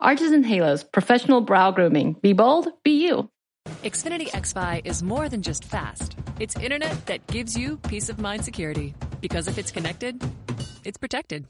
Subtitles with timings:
[0.00, 2.12] Arches and Halos, professional brow grooming.
[2.22, 3.28] Be bold, be you.
[3.82, 6.16] Xfinity XFi is more than just fast.
[6.38, 8.94] It's internet that gives you peace of mind security.
[9.20, 10.22] Because if it's connected,
[10.84, 11.46] it's protected.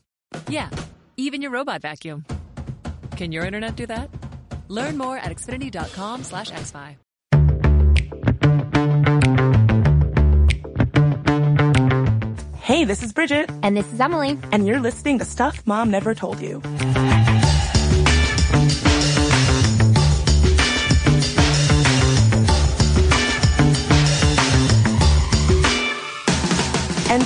[0.48, 0.70] Yeah,
[1.18, 2.24] even your robot vacuum.
[3.16, 4.08] Can your internet do that?
[4.68, 6.96] Learn more at xfinity.com slash xfi.
[12.62, 13.50] Hey, this is Bridget.
[13.62, 14.38] And this is Emily.
[14.52, 16.62] And you're listening to Stuff Mom Never Told You.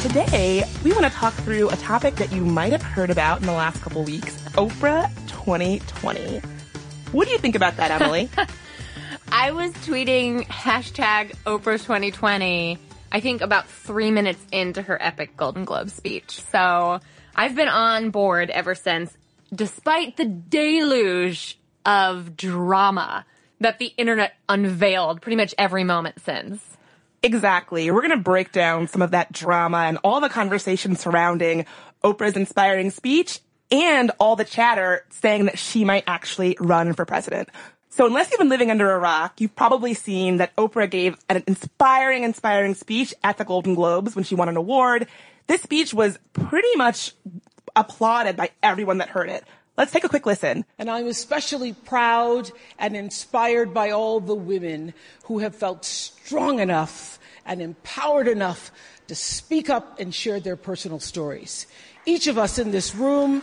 [0.02, 3.46] Today, we want to talk through a topic that you might have heard about in
[3.46, 6.40] the last couple weeks Oprah 2020.
[7.12, 8.28] What do you think about that, Emily?
[9.30, 12.78] I was tweeting hashtag Oprah 2020,
[13.12, 16.40] I think about three minutes into her epic Golden Globe speech.
[16.50, 16.98] So
[17.36, 19.16] I've been on board ever since,
[19.54, 23.24] despite the deluge of drama
[23.60, 26.60] that the internet unveiled pretty much every moment since.
[27.22, 27.90] Exactly.
[27.90, 31.66] We're going to break down some of that drama and all the conversation surrounding
[32.02, 37.48] Oprah's inspiring speech and all the chatter saying that she might actually run for president.
[37.90, 41.44] So unless you've been living under a rock, you've probably seen that Oprah gave an
[41.46, 45.06] inspiring, inspiring speech at the Golden Globes when she won an award.
[45.46, 47.12] This speech was pretty much
[47.76, 49.44] applauded by everyone that heard it.
[49.82, 50.64] Let's take a quick listen.
[50.78, 57.18] And I'm especially proud and inspired by all the women who have felt strong enough
[57.44, 58.70] and empowered enough
[59.08, 61.66] to speak up and share their personal stories.
[62.06, 63.42] Each of us in this room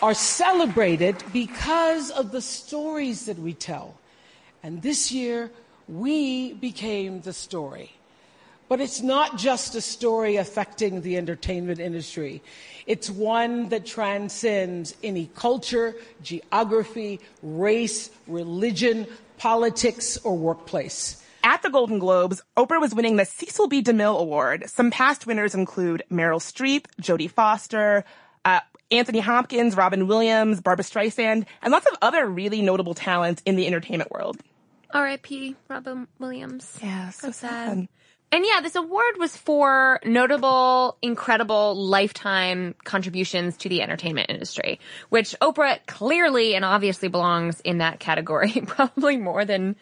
[0.00, 3.98] are celebrated because of the stories that we tell.
[4.62, 5.50] And this year,
[5.88, 7.90] we became the story.
[8.72, 12.42] But it's not just a story affecting the entertainment industry.
[12.86, 19.06] It's one that transcends any culture, geography, race, religion,
[19.36, 21.22] politics, or workplace.
[21.44, 23.82] At the Golden Globes, Oprah was winning the Cecil B.
[23.82, 24.70] DeMille Award.
[24.70, 28.06] Some past winners include Meryl Streep, Jodie Foster,
[28.46, 33.56] uh, Anthony Hopkins, Robin Williams, Barbra Streisand, and lots of other really notable talents in
[33.56, 34.38] the entertainment world.
[34.94, 35.56] R.I.P.
[35.68, 36.78] Robin Williams.
[36.82, 37.88] Yeah, so sad.
[38.32, 45.36] And yeah, this award was for notable, incredible lifetime contributions to the entertainment industry, which
[45.42, 49.76] Oprah clearly and obviously belongs in that category, probably more than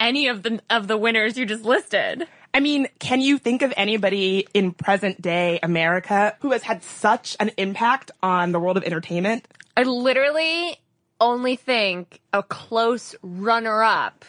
[0.00, 2.26] any of the of the winners you just listed.
[2.54, 7.36] I mean, can you think of anybody in present day America who has had such
[7.38, 9.46] an impact on the world of entertainment?
[9.76, 10.78] I literally
[11.20, 14.24] only think a close runner up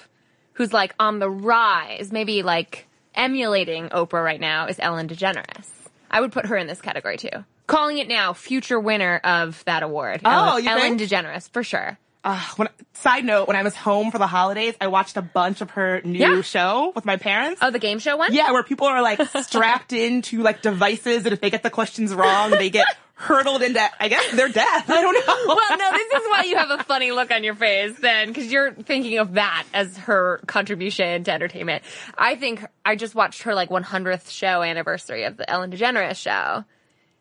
[0.54, 5.70] who's like on the rise, maybe like emulating Oprah right now is Ellen DeGeneres.
[6.12, 7.30] I would put her in this category too.
[7.68, 10.22] Calling it now future winner of that award.
[10.24, 10.98] Oh, Ellen, Ellen?
[11.00, 11.98] DeGeneres for sure.
[12.24, 15.62] Uh, when, side note, when I was home for the holidays, I watched a bunch
[15.62, 16.42] of her new Yeah.
[16.42, 17.60] show with my parents.
[17.64, 18.34] Oh, the game show one?
[18.34, 22.14] Yeah, where people are like strapped into like devices and if they get the questions
[22.16, 24.90] wrong, they get hurtled into, I guess, their death.
[24.90, 25.56] I don't know.
[25.56, 28.52] well, no, this is why you have a funny look on your face then, because
[28.52, 31.84] you're thinking of that as her contribution to entertainment.
[32.18, 36.66] I think I just watched her like 100th show anniversary of the Ellen DeGeneres show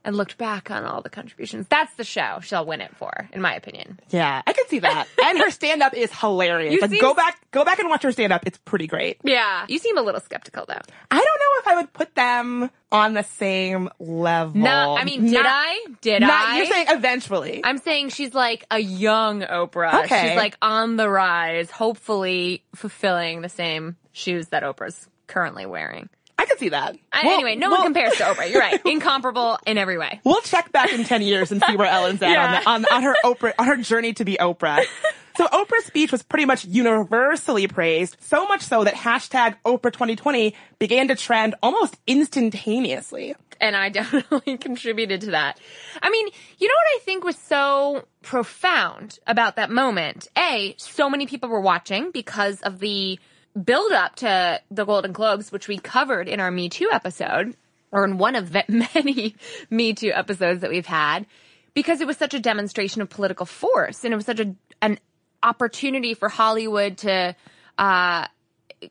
[0.06, 1.66] and looked back on all the contributions.
[1.70, 3.98] That's the show she'll win it for, in my opinion.
[4.10, 5.06] Yeah, I can see that.
[5.24, 6.74] And her stand up is hilarious.
[6.74, 8.42] You Like seem- go back, go back and watch her stand up.
[8.46, 9.16] It's pretty great.
[9.24, 9.64] Yeah.
[9.66, 10.74] You seem a little skeptical though.
[11.10, 11.33] I don't
[11.64, 14.60] if I would put them on the same level.
[14.60, 15.86] No, I mean, did Not- I?
[16.00, 16.56] Did not- I?
[16.58, 17.60] You're saying eventually.
[17.64, 20.04] I'm saying she's like a young Oprah.
[20.04, 20.28] Okay.
[20.28, 26.08] She's like on the rise, hopefully fulfilling the same shoes that Oprah's currently wearing.
[26.38, 26.94] I can see that.
[27.12, 28.50] Uh, Well- anyway, no well- one compares to Oprah.
[28.50, 28.80] You're right.
[28.84, 30.20] Incomparable in every way.
[30.24, 32.62] We'll check back in 10 years and see where Ellen's at Yeah.
[32.66, 34.84] on, the, on, on her Oprah, on her journey to be Oprah.
[35.36, 40.54] So Oprah's speech was pretty much universally praised, so much so that hashtag Oprah 2020
[40.78, 43.34] began to trend almost instantaneously.
[43.60, 45.58] And I definitely contributed to that.
[46.00, 46.28] I mean,
[46.58, 50.28] you know what I think was so profound about that moment?
[50.38, 53.18] A, so many people were watching because of the
[53.62, 57.56] build up to the Golden Globes, which we covered in our Me Too episode,
[57.92, 58.64] or in one of the
[58.94, 59.36] many
[59.70, 61.26] Me Too episodes that we've had,
[61.74, 64.98] because it was such a demonstration of political force and it was such a, an
[65.42, 67.36] opportunity for Hollywood to,
[67.78, 68.26] uh,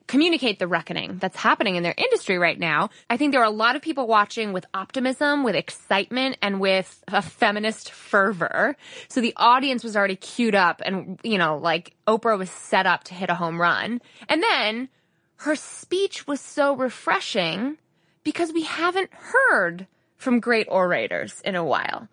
[0.07, 2.89] communicate the reckoning that's happening in their industry right now.
[3.09, 7.03] I think there are a lot of people watching with optimism, with excitement, and with
[7.07, 8.75] a feminist fervor.
[9.07, 13.03] So the audience was already queued up and, you know, like Oprah was set up
[13.05, 14.01] to hit a home run.
[14.29, 14.89] And then
[15.37, 17.77] her speech was so refreshing
[18.23, 19.87] because we haven't heard
[20.17, 22.07] from great orators in a while.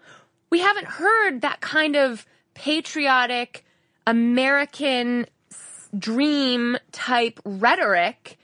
[0.50, 3.65] We haven't heard that kind of patriotic
[4.06, 5.27] American
[5.99, 8.39] dream type rhetoric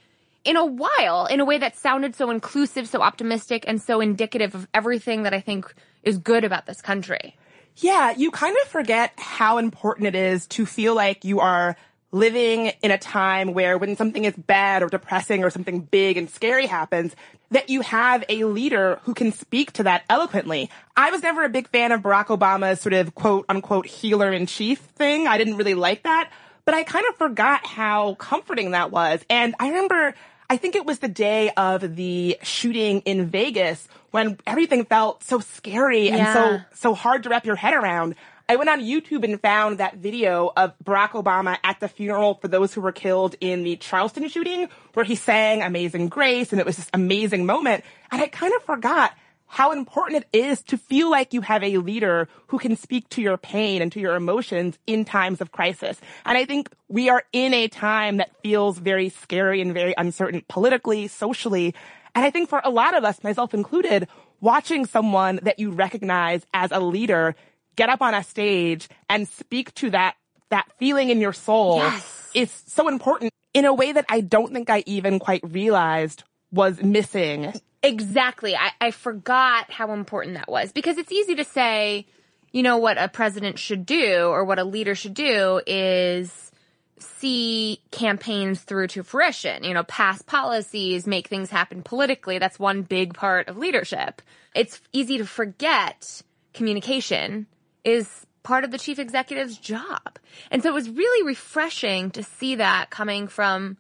[0.45, 4.55] in a while in a way that sounded so inclusive, so optimistic, and so indicative
[4.55, 7.37] of everything that I think is good about this country.
[7.79, 11.77] Yeah, you kind of forget how important it is to feel like you are
[12.13, 16.31] living in a time where when something is bad or depressing or something big and
[16.31, 17.15] scary happens,
[17.51, 20.71] that you have a leader who can speak to that eloquently.
[20.97, 24.47] I was never a big fan of Barack Obama's sort of quote unquote healer in
[24.47, 25.27] chief thing.
[25.27, 26.31] I didn't really like that
[26.67, 29.25] but I kind of forgot how comforting that was.
[29.31, 30.15] And I remember,
[30.51, 35.39] I think it was the day of the shooting in Vegas when everything felt so
[35.39, 38.17] scary and so, so hard to wrap your head around.
[38.49, 42.49] I went on YouTube and found that video of Barack Obama at the funeral for
[42.49, 46.67] those who were killed in the Charleston shooting where he sang Amazing Grace and it
[46.67, 47.85] was this amazing moment.
[48.11, 49.13] And I kind of forgot
[49.47, 53.23] how important it is to feel like you have a leader who can speak to
[53.23, 56.01] your pain and to your emotions in times of crisis.
[56.25, 60.43] And I think we are in a time that feels very scary and very uncertain
[60.49, 61.75] politically, socially.
[62.15, 64.09] And I think for a lot of us, myself included,
[64.41, 67.35] watching someone that you recognize as a leader
[67.77, 70.17] get up on a stage and speak to that,
[70.51, 72.31] that feeling in your soul yes.
[72.35, 76.83] is so important in a way that I don't think I even quite realized was
[76.83, 77.53] missing
[77.87, 78.57] Exactly.
[78.57, 82.07] I, I forgot how important that was because it's easy to say,
[82.53, 86.51] you know, what a president should do or what a leader should do is
[86.99, 92.39] see campaigns through to fruition, you know, pass policies, make things happen politically.
[92.39, 94.23] That's one big part of leadership.
[94.55, 96.23] It's easy to forget
[96.55, 97.47] communication
[97.85, 100.19] is part of the chief executive's job.
[100.51, 103.77] And so it was really refreshing to see that coming from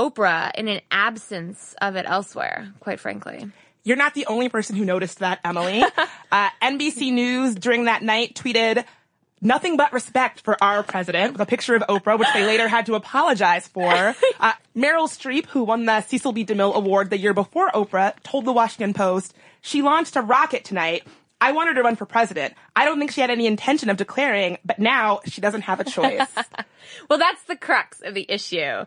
[0.00, 3.50] Oprah in an absence of it elsewhere, quite frankly.
[3.84, 5.84] You're not the only person who noticed that, Emily.
[6.32, 8.86] uh, NBC News during that night tweeted,
[9.42, 12.86] nothing but respect for our president with a picture of Oprah, which they later had
[12.86, 14.14] to apologize for.
[14.42, 16.46] Uh, Meryl Streep, who won the Cecil B.
[16.46, 21.06] DeMille Award the year before Oprah, told the Washington Post, she launched a rocket tonight.
[21.42, 22.54] I wanted to run for president.
[22.74, 25.84] I don't think she had any intention of declaring, but now she doesn't have a
[25.84, 26.26] choice.
[27.10, 28.86] well, that's the crux of the issue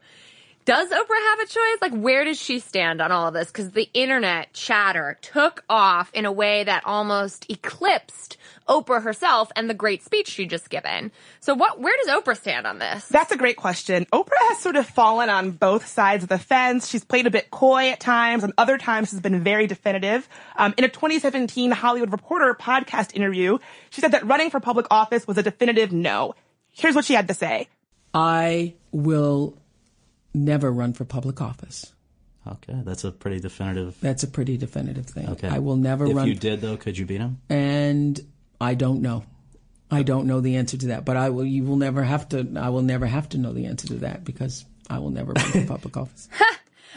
[0.66, 1.78] does Oprah have a choice?
[1.82, 3.48] Like, where does she stand on all of this?
[3.48, 8.38] Because the internet chatter took off in a way that almost eclipsed
[8.68, 11.12] Oprah herself and the great speech she just given.
[11.42, 11.80] So, what?
[11.80, 13.08] Where does Oprah stand on this?
[13.08, 14.06] That's a great question.
[14.14, 16.88] Oprah has sort of fallen on both sides of the fence.
[16.88, 20.28] She's played a bit coy at times, and other times has been very definitive.
[20.56, 23.58] Um, in a 2017 Hollywood Reporter podcast interview,
[23.90, 26.36] she said that running for public office was a definitive no.
[26.72, 27.68] Here's what she had to say.
[28.14, 29.58] I will
[30.34, 31.92] never run for public office.
[32.46, 33.98] Okay, that's a pretty definitive.
[34.02, 35.30] That's a pretty definitive thing.
[35.30, 36.28] Okay, I will never if run.
[36.28, 37.40] If you did, though, could you beat him?
[37.50, 38.20] And
[38.60, 39.24] I don't know.
[39.90, 41.46] I don't know the answer to that, but I will.
[41.46, 42.48] You will never have to.
[42.58, 45.52] I will never have to know the answer to that because I will never run
[45.52, 46.28] for public office.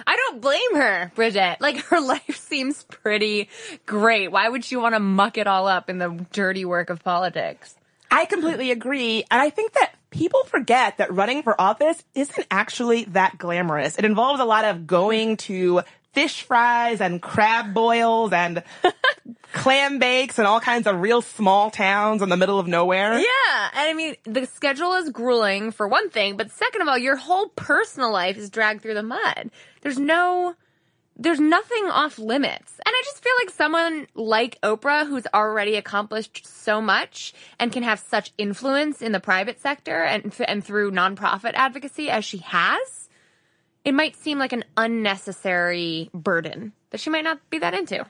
[0.06, 1.58] I don't blame her, Bridget.
[1.60, 3.48] Like her life seems pretty
[3.84, 4.32] great.
[4.32, 7.74] Why would she want to muck it all up in the dirty work of politics?
[8.10, 9.24] I completely agree.
[9.30, 13.98] And I think that people forget that running for office isn't actually that glamorous.
[13.98, 15.82] It involves a lot of going to
[16.12, 18.62] fish fries and crab boils and
[19.52, 23.18] clam bakes and all kinds of real small towns in the middle of nowhere.
[23.18, 23.68] Yeah.
[23.74, 27.16] And I mean, the schedule is grueling for one thing, but second of all, your
[27.16, 29.50] whole personal life is dragged through the mud.
[29.82, 30.54] There's no
[31.18, 32.78] there's nothing off limits.
[32.84, 37.82] And I just feel like someone like Oprah, who's already accomplished so much and can
[37.82, 43.08] have such influence in the private sector and, and through nonprofit advocacy as she has,
[43.84, 48.04] it might seem like an unnecessary burden that she might not be that into.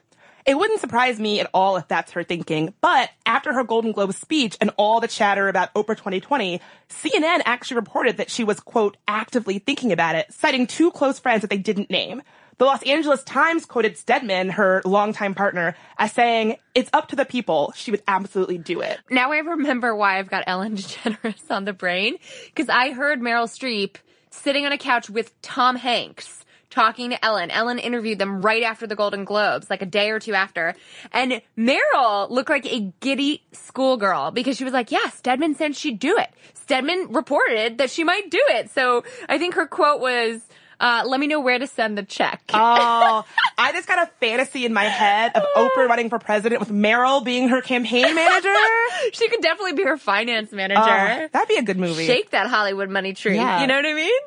[0.46, 4.14] It wouldn't surprise me at all if that's her thinking, but after her Golden Globe
[4.14, 8.96] speech and all the chatter about Oprah 2020, CNN actually reported that she was, quote,
[9.08, 12.22] actively thinking about it, citing two close friends that they didn't name.
[12.58, 17.26] The Los Angeles Times quoted Stedman, her longtime partner, as saying, it's up to the
[17.26, 17.72] people.
[17.76, 18.98] She would absolutely do it.
[19.10, 23.46] Now I remember why I've got Ellen DeGeneres on the brain, because I heard Meryl
[23.46, 23.96] Streep
[24.30, 27.50] sitting on a couch with Tom Hanks talking to Ellen.
[27.50, 30.74] Ellen interviewed them right after the Golden Globes, like a day or two after.
[31.12, 35.98] And Meryl looked like a giddy schoolgirl because she was like, yeah, Stedman said she'd
[35.98, 36.30] do it.
[36.54, 38.70] Stedman reported that she might do it.
[38.70, 40.42] So I think her quote was,
[40.78, 42.42] uh, let me know where to send the check.
[42.52, 43.24] Oh,
[43.58, 47.24] I just got a fantasy in my head of Oprah running for president with Meryl
[47.24, 48.54] being her campaign manager.
[49.12, 50.80] she could definitely be her finance manager.
[50.82, 52.06] Oh, that'd be a good movie.
[52.06, 53.36] Shake that Hollywood money tree.
[53.36, 53.60] Yeah.
[53.60, 54.20] You know what I mean?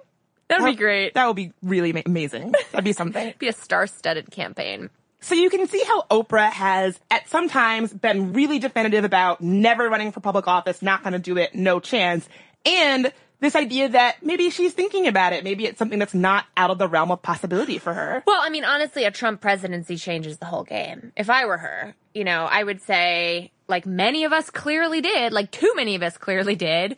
[0.49, 1.13] That'd be great.
[1.13, 2.53] That would be really ma- amazing.
[2.71, 3.35] That'd be something.
[3.39, 4.89] be a star-studded campaign.
[5.21, 9.87] So you can see how Oprah has at some times been really definitive about never
[9.89, 12.27] running for public office, not going to do it, no chance.
[12.65, 15.43] And this idea that maybe she's thinking about it.
[15.43, 18.23] Maybe it's something that's not out of the realm of possibility for her.
[18.27, 21.13] Well, I mean, honestly, a Trump presidency changes the whole game.
[21.15, 25.31] If I were her, you know, I would say, like many of us clearly did,
[25.31, 26.97] like too many of us clearly did,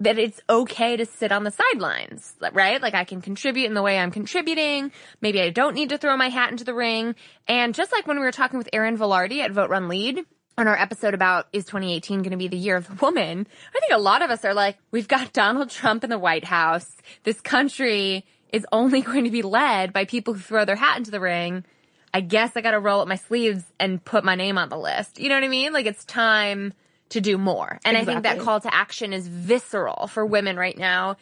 [0.00, 2.80] that it's okay to sit on the sidelines, right?
[2.80, 4.92] Like I can contribute in the way I'm contributing.
[5.20, 7.16] Maybe I don't need to throw my hat into the ring.
[7.48, 10.24] And just like when we were talking with Erin Vilardi at Vote Run Lead,
[10.58, 13.80] on our episode about is 2018 going to be the year of the woman, I
[13.80, 16.96] think a lot of us are like, we've got Donald Trump in the White House.
[17.22, 21.12] This country is only going to be led by people who throw their hat into
[21.12, 21.64] the ring.
[22.12, 24.78] I guess I got to roll up my sleeves and put my name on the
[24.78, 25.20] list.
[25.20, 25.72] You know what I mean?
[25.72, 26.72] Like it's time
[27.10, 27.78] to do more.
[27.84, 31.16] And I think that call to action is visceral for women right now.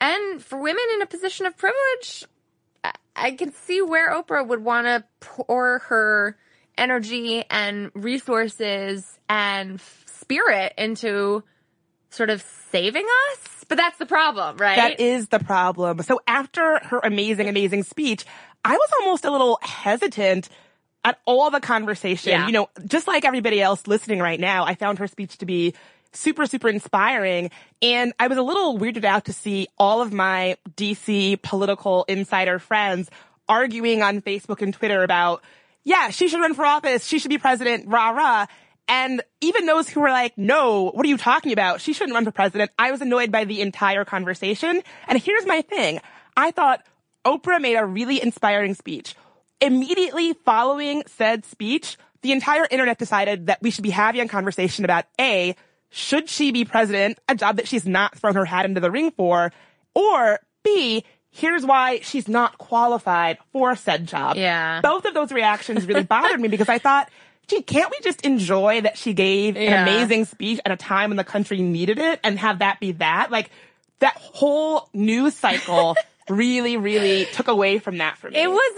[0.00, 2.24] And for women in a position of privilege,
[2.84, 6.36] I- I can see where Oprah would want to pour her
[6.76, 11.42] energy and resources and spirit into
[12.10, 13.64] sort of saving us.
[13.68, 14.76] But that's the problem, right?
[14.76, 16.00] That is the problem.
[16.02, 18.24] So after her amazing, amazing speech,
[18.64, 20.48] I was almost a little hesitant
[21.04, 22.32] at all the conversation.
[22.32, 22.46] Yeah.
[22.46, 25.74] You know, just like everybody else listening right now, I found her speech to be
[26.12, 27.50] super, super inspiring.
[27.82, 32.58] And I was a little weirded out to see all of my DC political insider
[32.58, 33.10] friends
[33.48, 35.42] arguing on Facebook and Twitter about,
[35.84, 37.06] yeah, she should run for office.
[37.06, 38.46] She should be president, rah, rah.
[38.88, 41.80] And even those who were like, no, what are you talking about?
[41.80, 42.70] She shouldn't run for president.
[42.78, 44.82] I was annoyed by the entire conversation.
[45.08, 46.00] And here's my thing.
[46.36, 46.84] I thought
[47.24, 49.14] Oprah made a really inspiring speech.
[49.60, 54.84] Immediately following said speech, the entire internet decided that we should be having a conversation
[54.84, 55.56] about A,
[55.90, 59.12] should she be president, a job that she's not thrown her hat into the ring
[59.12, 59.52] for,
[59.94, 64.36] or B, here's why she's not qualified for said job.
[64.36, 64.80] Yeah.
[64.80, 67.10] Both of those reactions really bothered me because I thought,
[67.48, 69.82] gee, can't we just enjoy that she gave Yeah.
[69.82, 72.92] an amazing speech at a time when the country needed it and have that be
[72.92, 73.32] that?
[73.32, 73.50] Like,
[73.98, 75.96] that whole news cycle
[76.28, 78.38] really, really took away from that for me.
[78.38, 78.72] It was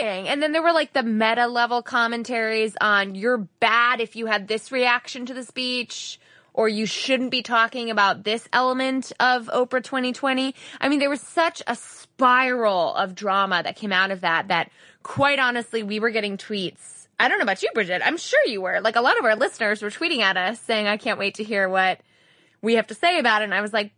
[0.00, 0.28] annoying.
[0.28, 4.48] And then there were like the meta level commentaries on you're bad if you had
[4.48, 6.18] this reaction to the speech
[6.54, 10.54] or you shouldn't be talking about this element of Oprah 2020.
[10.80, 14.70] I mean, there was such a spiral of drama that came out of that that
[15.02, 17.06] quite honestly, we were getting tweets.
[17.20, 18.02] I don't know about you, Bridget.
[18.04, 18.80] I'm sure you were.
[18.80, 21.44] Like a lot of our listeners were tweeting at us saying, I can't wait to
[21.44, 22.00] hear what
[22.62, 23.46] we have to say about it.
[23.46, 23.92] And I was like,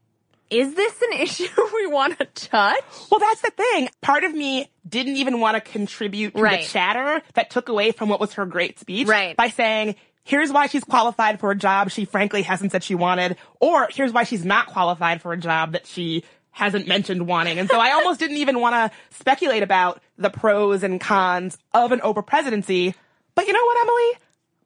[0.50, 2.82] is this an issue we want to touch?
[3.10, 3.88] Well, that's the thing.
[4.00, 6.62] Part of me didn't even want to contribute to Right.
[6.62, 9.36] the chatter that took away from what was her great speech Right.
[9.36, 9.96] by saying,
[10.30, 14.12] here's why she's qualified for a job she frankly hasn't said she wanted, or here's
[14.12, 16.22] why she's not qualified for a job that she
[16.52, 17.58] hasn't mentioned wanting.
[17.58, 21.90] And so I almost didn't even want to speculate about the pros and cons of
[21.90, 22.94] an Oprah presidency.
[23.34, 24.12] But you know what, Emily?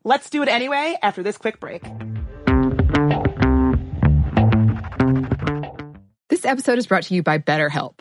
[0.04, 1.83] Let's do it anyway after this quick break.
[6.28, 8.00] This episode is brought to you by BetterHelp.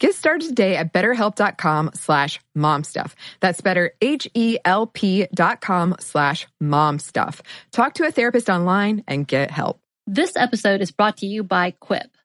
[0.00, 3.12] Get started today at betterhelp.com slash momstuff.
[3.40, 7.40] That's better, H-E-L-P dot com slash momstuff.
[7.70, 9.78] Talk to a therapist online and get help.
[10.06, 12.16] This episode is brought to you by Quip.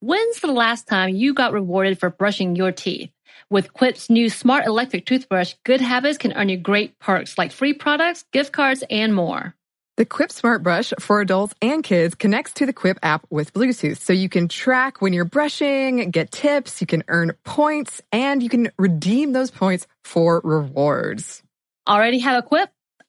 [0.00, 3.10] When's the last time you got rewarded for brushing your teeth?
[3.50, 7.72] With Quip's new smart electric toothbrush, good habits can earn you great perks like free
[7.72, 9.56] products, gift cards, and more.
[9.96, 13.96] The Quip Smart Brush for adults and kids connects to the Quip app with Bluetooth.
[13.96, 18.50] So you can track when you're brushing, get tips, you can earn points, and you
[18.50, 21.42] can redeem those points for rewards.
[21.88, 22.68] Already have a Quip?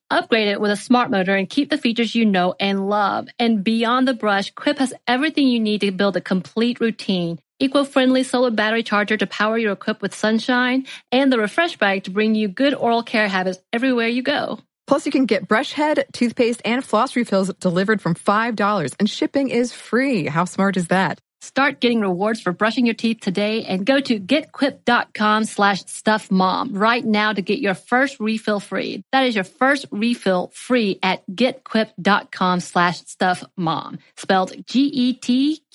[0.10, 3.28] Upgrade it with a smart motor and keep the features you know and love.
[3.38, 7.38] And beyond the brush, Quip has everything you need to build a complete routine.
[7.60, 12.12] Eco-friendly solar battery charger to power your Quip with sunshine, and the refresh bag to
[12.12, 14.60] bring you good oral care habits everywhere you go.
[14.88, 19.50] Plus, you can get brush head, toothpaste, and floss refills delivered from $5, and shipping
[19.50, 20.26] is free.
[20.26, 21.20] How smart is that?
[21.42, 27.06] Start getting rewards for brushing your teeth today and go to getquip.com slash stuffmom right
[27.06, 29.04] now to get your first refill free.
[29.12, 34.00] That is your first refill free at getquip.com slash stuffmom.
[34.16, 35.66] Spelled G-E-T-Q-U-I-P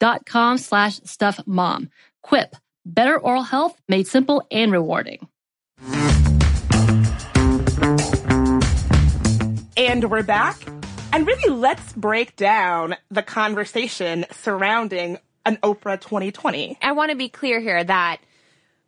[0.00, 1.88] dot com slash stuffmom.
[2.22, 2.56] Quip.
[2.84, 5.28] Better oral health made simple and rewarding.
[9.76, 10.58] And we're back.
[11.14, 16.76] And really, let's break down the conversation surrounding an Oprah 2020.
[16.82, 18.18] I want to be clear here that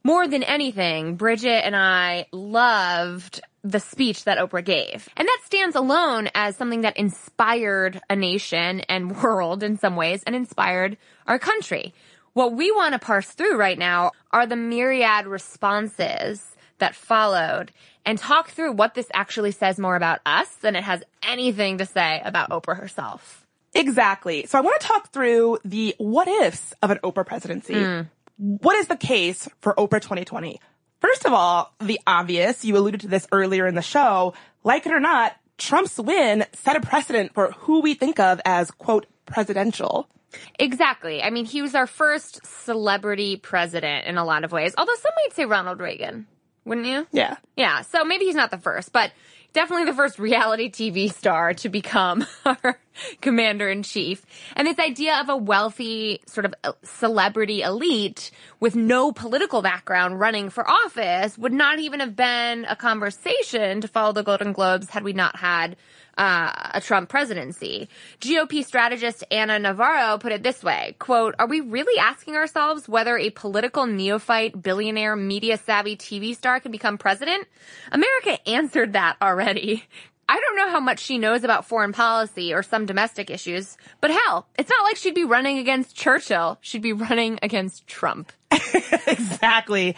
[0.03, 5.09] more than anything, Bridget and I loved the speech that Oprah gave.
[5.17, 10.23] And that stands alone as something that inspired a nation and world in some ways
[10.27, 11.95] and inspired our country.
[12.35, 16.45] What we want to parse through right now are the myriad responses
[16.79, 17.73] that followed
[18.05, 21.87] and talk through what this actually says more about us than it has anything to
[21.87, 23.47] say about Oprah herself.
[23.75, 24.47] Exactly.
[24.47, 27.75] So I want to talk through the what ifs of an Oprah presidency.
[27.75, 28.09] Mm.
[28.37, 30.61] What is the case for Oprah 2020?
[31.01, 34.93] First of all, the obvious, you alluded to this earlier in the show, like it
[34.93, 40.09] or not, Trump's win set a precedent for who we think of as, quote, presidential.
[40.59, 41.23] Exactly.
[41.23, 45.13] I mean, he was our first celebrity president in a lot of ways, although some
[45.25, 46.27] might say Ronald Reagan
[46.65, 47.07] wouldn't you?
[47.13, 47.37] Yeah.
[47.57, 47.83] Yeah.
[47.83, 49.13] So maybe he's not the first, but
[49.55, 52.79] definitely the first reality TV star to become our
[53.21, 54.25] commander in chief.
[54.55, 58.31] And this idea of a wealthy sort of celebrity elite
[58.61, 63.89] with no political background running for office would not even have been a conversation to
[63.89, 65.77] follow the Golden Globes had we not had
[66.17, 67.89] uh, a Trump presidency.
[68.21, 73.17] GOP strategist Ana Navarro put it this way, quote, are we really asking ourselves whether
[73.17, 77.47] a political neophyte, billionaire, media savvy TV star can become president?
[77.93, 79.85] America answered that already.
[80.29, 84.11] I don't know how much she knows about foreign policy or some domestic issues, but
[84.11, 86.59] hell, it's not like she'd be running against Churchill.
[86.61, 88.33] She'd be running against Trump.
[88.51, 89.97] exactly.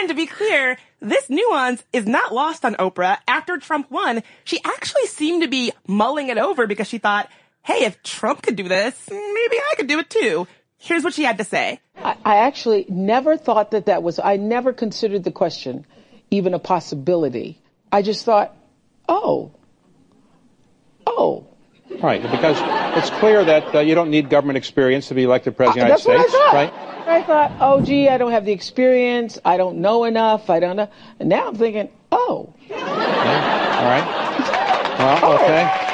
[0.00, 3.18] And to be clear, this nuance is not lost on Oprah.
[3.28, 7.30] After Trump won, she actually seemed to be mulling it over because she thought,
[7.62, 10.46] hey, if Trump could do this, maybe I could do it too.
[10.78, 11.80] Here's what she had to say.
[11.96, 15.86] I, I actually never thought that that was, I never considered the question
[16.30, 17.58] even a possibility.
[17.92, 18.56] I just thought,
[19.08, 19.52] oh,
[21.20, 21.46] oh.
[22.02, 22.56] Right, because
[22.96, 26.10] it's clear that uh, you don't need government experience to be elected president of the
[26.10, 27.08] Uh, United that's what I States, right?
[27.08, 29.38] I thought, oh, gee, I don't have the experience.
[29.44, 30.48] I don't know enough.
[30.48, 30.88] I don't know.
[31.18, 32.54] And now I'm thinking, oh.
[32.70, 34.06] All right.
[34.98, 35.89] Well, okay.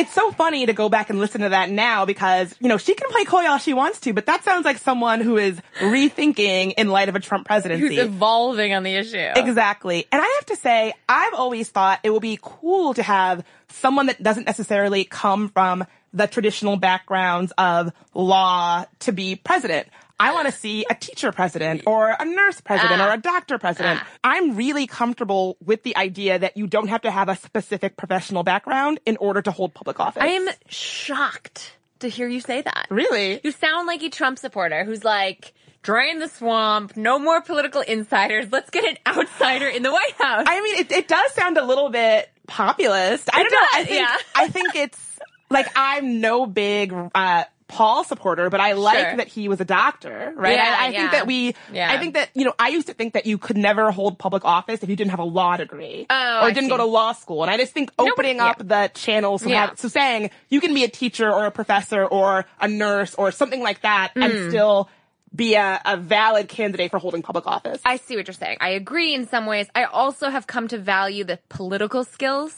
[0.00, 2.94] It's so funny to go back and listen to that now because, you know, she
[2.94, 6.72] can play coy all she wants to, but that sounds like someone who is rethinking
[6.78, 7.96] in light of a Trump presidency.
[7.96, 9.28] Who's evolving on the issue.
[9.36, 10.06] Exactly.
[10.10, 14.06] And I have to say, I've always thought it would be cool to have someone
[14.06, 19.86] that doesn't necessarily come from the traditional backgrounds of law to be president.
[20.20, 23.08] I want to see a teacher president or a nurse president Ah.
[23.08, 24.00] or a doctor president.
[24.22, 28.42] I'm really comfortable with the idea that you don't have to have a specific professional
[28.42, 30.22] background in order to hold public office.
[30.22, 32.86] I am shocked to hear you say that.
[32.90, 33.40] Really?
[33.42, 35.52] You sound like a Trump supporter who's like,
[35.82, 40.44] drain the swamp, no more political insiders, let's get an outsider in the White House.
[40.46, 43.28] I mean, it, it does sound a little bit populist.
[43.32, 43.68] I It don't know.
[43.74, 44.16] I think, yeah.
[44.34, 45.18] I think it's
[45.50, 49.16] like I'm no big uh, Paul supporter, but I like Sure.
[49.18, 50.56] that he was a doctor, right?
[50.56, 50.98] Yeah, I, I yeah.
[51.00, 51.90] think that we, Yeah.
[51.90, 54.44] I think that you know, I used to think that you could never hold public
[54.44, 56.68] office if you didn't have a law degree Oh, or I didn't see.
[56.70, 57.42] go to law school.
[57.42, 59.66] And I just think opening up the channels, so, Yeah.
[59.68, 63.30] have, so saying you can be a teacher or a professor or a nurse or
[63.30, 64.24] something like that, Mm.
[64.24, 64.88] and still
[65.34, 67.80] be a, a valid candidate for holding public office.
[67.84, 68.56] I see what you're saying.
[68.60, 69.68] I agree in some ways.
[69.76, 72.52] I also have come to value the political skills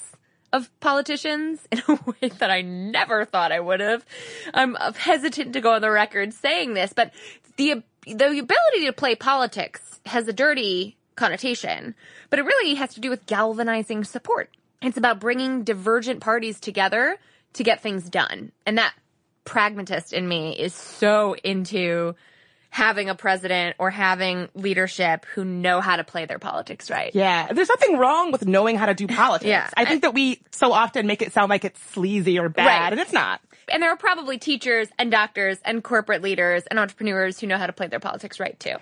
[0.52, 4.04] of politicians in a way that I never thought I would have.
[4.54, 7.12] I'm hesitant to go on the record saying this, but
[7.56, 11.94] the the ability to play politics has a dirty connotation,
[12.30, 14.50] but it really has to do with galvanizing support.
[14.80, 17.16] It's about bringing divergent parties together
[17.52, 18.50] to get things done.
[18.66, 18.94] And that
[19.44, 22.14] pragmatist in me is so into
[22.74, 27.14] having a president or having leadership who know how to play their politics right.
[27.14, 29.46] Yeah, there's nothing wrong with knowing how to do politics.
[29.48, 29.68] Yeah.
[29.76, 32.92] I think that we so often make it sound like it's sleazy or bad, Right.
[32.92, 33.42] and it's not.
[33.70, 37.66] And there are probably teachers and doctors and corporate leaders and entrepreneurs who know how
[37.66, 38.74] to play their politics right too.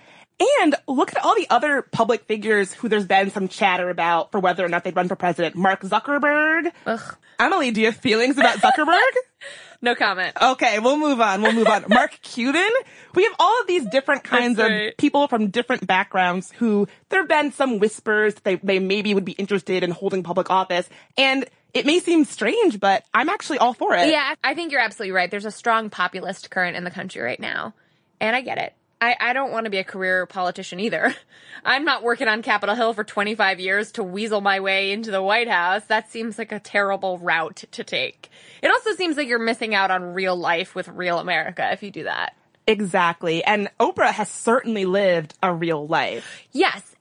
[0.63, 4.39] And look at all the other public figures who there's been some chatter about for
[4.39, 5.55] whether or not they'd run for president.
[5.55, 6.71] Mark Zuckerberg.
[6.87, 7.15] Ugh.
[7.39, 9.11] Emily, do you have feelings about Zuckerberg?
[9.81, 10.37] No comment.
[10.39, 11.41] Okay, we'll move on.
[11.41, 11.85] We'll move on.
[11.89, 12.69] Mark Cuban.
[13.15, 17.21] We have all of these different kinds That's of people from different backgrounds who there
[17.21, 20.87] have been some whispers that they, they maybe would be interested in holding public office.
[21.17, 24.09] And it may seem strange, but I'm actually all for it.
[24.09, 25.31] Yeah, I think you're absolutely right.
[25.31, 27.73] There's a strong populist current in the country right now.
[28.19, 28.73] And I get it.
[29.01, 31.15] I, I don't want to be a career politician either.
[31.65, 35.23] I'm not working on Capitol Hill for 25 years to weasel my way into the
[35.23, 35.83] White House.
[35.85, 38.29] That seems like a terrible route to take.
[38.61, 41.89] It also seems like you're missing out on real life with real America if you
[41.89, 42.35] do that.
[42.67, 43.43] Exactly.
[43.43, 46.43] And Oprah has certainly lived a real life.
[46.51, 46.95] Yes.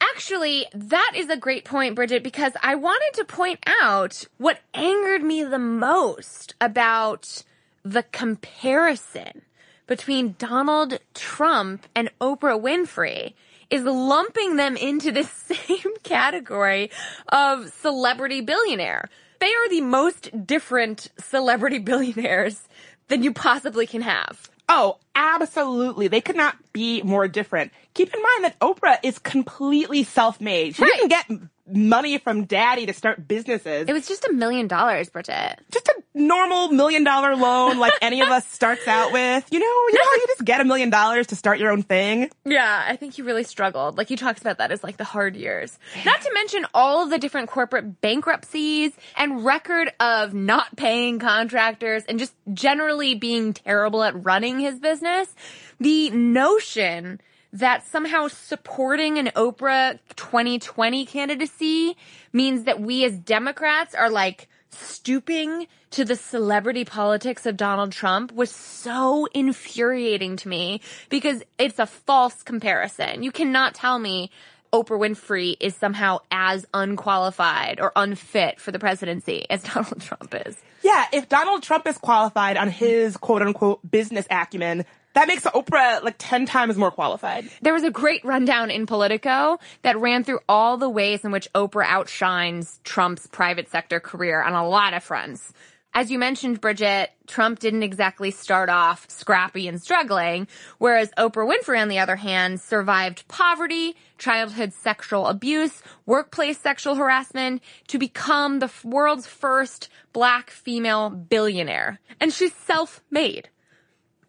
[0.00, 5.22] Actually, that is a great point, Bridget, because I wanted to point out what angered
[5.22, 7.42] me the most about
[7.84, 9.42] the comparison
[9.88, 13.34] between Donald Trump and Oprah Winfrey
[13.70, 16.90] is lumping them into the same category
[17.28, 19.08] of celebrity billionaire.
[19.40, 22.68] They are the most different celebrity billionaires
[23.08, 24.48] than you possibly can have.
[24.68, 26.08] Oh, absolutely.
[26.08, 27.72] They could not be more different.
[27.94, 30.76] Keep in mind that Oprah is completely self-made.
[30.76, 31.26] She didn't get
[31.72, 33.88] money from daddy to start businesses.
[33.88, 35.60] It was just a million dollars, Bridget.
[35.70, 39.46] just a normal million dollar loan like any of us starts out with.
[39.50, 41.82] You know, you know how you just get a million dollars to start your own
[41.82, 42.30] thing?
[42.44, 43.96] Yeah, I think he really struggled.
[43.96, 45.78] Like he talks about that as like the hard years.
[46.04, 52.04] Not to mention all of the different corporate bankruptcies and record of not paying contractors
[52.04, 55.34] and just generally being terrible at running his business.
[55.80, 57.20] The notion
[57.52, 61.96] that somehow supporting an Oprah 2020 candidacy
[62.32, 68.32] means that we as Democrats are like stooping to the celebrity politics of Donald Trump
[68.32, 73.22] was so infuriating to me because it's a false comparison.
[73.22, 74.30] You cannot tell me
[74.72, 80.56] Oprah Winfrey is somehow as unqualified or unfit for the presidency as Donald Trump is.
[80.82, 86.02] Yeah, if Donald Trump is qualified on his quote unquote business acumen, that makes Oprah
[86.02, 87.48] like 10 times more qualified.
[87.62, 91.52] There was a great rundown in Politico that ran through all the ways in which
[91.54, 95.52] Oprah outshines Trump's private sector career on a lot of fronts.
[95.94, 101.80] As you mentioned, Bridget, Trump didn't exactly start off scrappy and struggling, whereas Oprah Winfrey,
[101.80, 108.70] on the other hand, survived poverty, childhood sexual abuse, workplace sexual harassment to become the
[108.84, 111.98] world's first black female billionaire.
[112.20, 113.48] And she's self-made,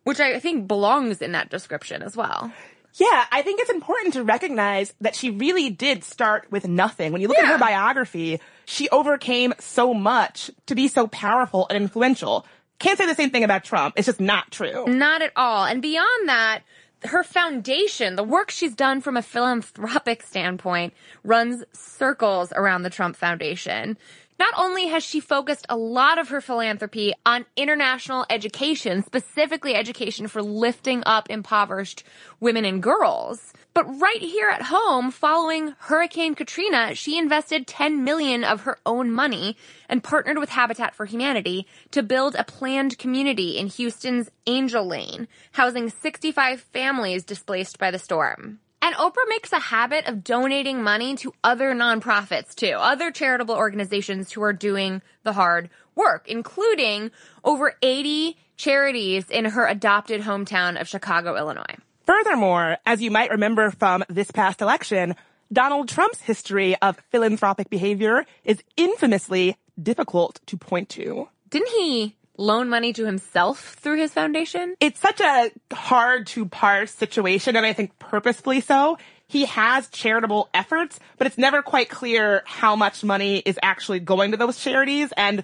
[0.09, 2.51] which I think belongs in that description as well.
[2.95, 7.13] Yeah, I think it's important to recognize that she really did start with nothing.
[7.13, 11.77] When you look at her biography, she overcame so much to be so powerful and
[11.81, 12.45] influential.
[12.79, 13.93] Can't say the same thing about Trump.
[13.97, 14.87] It's just not true.
[14.87, 15.65] Not at all.
[15.65, 16.63] And beyond that,
[17.03, 20.93] her foundation, the work she's done from a philanthropic standpoint,
[21.23, 23.97] runs circles around the Trump Foundation.
[24.39, 30.29] Not only has she focused a lot of her philanthropy on international education, specifically education
[30.29, 32.05] for lifting up impoverished
[32.39, 38.45] women and girls, but right here at home, following Hurricane Katrina, she invested 10 million
[38.45, 39.57] of her own money
[39.89, 45.27] and partnered with Habitat for Humanity to build a planned community in Houston's Angel Lane,
[45.51, 48.59] housing 65 families displaced by the storm.
[48.81, 54.31] And Oprah makes a habit of donating money to other nonprofits too, other charitable organizations
[54.31, 57.11] who are doing the hard work, including
[57.43, 61.75] over 80 charities in her adopted hometown of Chicago, Illinois.
[62.05, 65.15] Furthermore, as you might remember from this past election,
[65.51, 71.27] Donald Trump's history of philanthropic behavior is infamously difficult to point to.
[71.49, 74.75] Didn't he loan money to himself through his foundation?
[74.79, 78.97] It's such a hard to parse situation, and I think purposefully so.
[79.27, 84.31] He has charitable efforts, but it's never quite clear how much money is actually going
[84.31, 85.43] to those charities and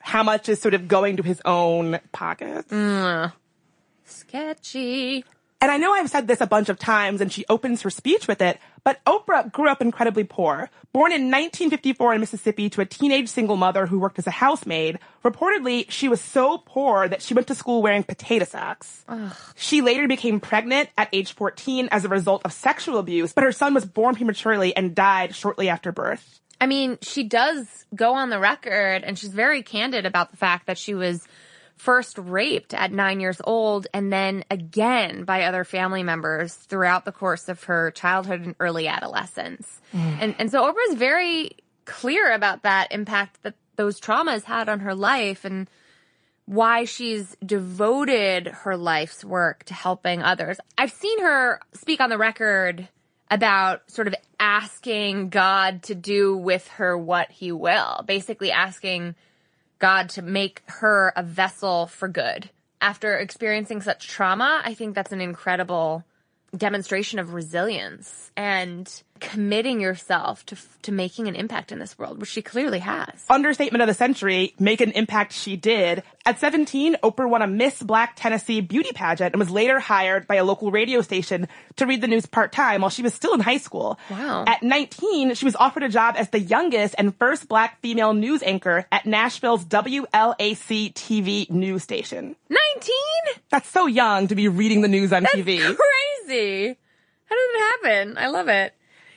[0.00, 2.72] how much is sort of going to his own pockets.
[4.04, 5.24] Sketchy.
[5.60, 8.26] And I know I've said this a bunch of times and she opens her speech
[8.26, 10.70] with it, but Oprah grew up incredibly poor.
[10.92, 14.98] Born in 1954 in Mississippi to a teenage single mother who worked as a housemaid,
[15.24, 19.04] reportedly she was so poor that she went to school wearing potato sacks.
[19.56, 23.52] She later became pregnant at age 14 as a result of sexual abuse, but her
[23.52, 26.40] son was born prematurely and died shortly after birth.
[26.60, 30.66] I mean, she does go on the record and she's very candid about the fact
[30.66, 31.26] that she was
[31.82, 37.10] first raped at nine years old and then again by other family members throughout the
[37.10, 39.80] course of her childhood and early adolescence.
[39.92, 40.18] Mm.
[40.20, 44.94] And, and so Oprah's very clear about that impact that those traumas had on her
[44.94, 45.68] life and
[46.44, 50.58] why she's devoted her life's work to helping others.
[50.78, 52.88] I've seen her speak on the record
[53.28, 59.16] about sort of asking God to do with her what he will, basically asking
[59.82, 62.48] God to make her a vessel for good.
[62.80, 66.04] After experiencing such trauma, I think that's an incredible
[66.56, 72.28] demonstration of resilience and committing yourself to to making an impact in this world, which
[72.28, 73.24] she clearly has.
[73.30, 76.02] Understatement of the century, make an impact she did.
[76.26, 80.34] At 17, Oprah won a Miss Black Tennessee beauty pageant and was later hired by
[80.34, 83.58] a local radio station to read the news part-time while she was still in high
[83.58, 83.96] school.
[84.10, 84.44] Wow.
[84.46, 88.42] At 19, she was offered a job as the youngest and first black female news
[88.42, 92.34] anchor at Nashville's WLAC TV news station.
[92.48, 92.94] 19?
[93.50, 95.58] That's so young to be reading the news on That's TV.
[96.26, 96.76] crazy.
[97.26, 98.18] How did it happen?
[98.18, 98.74] I love it.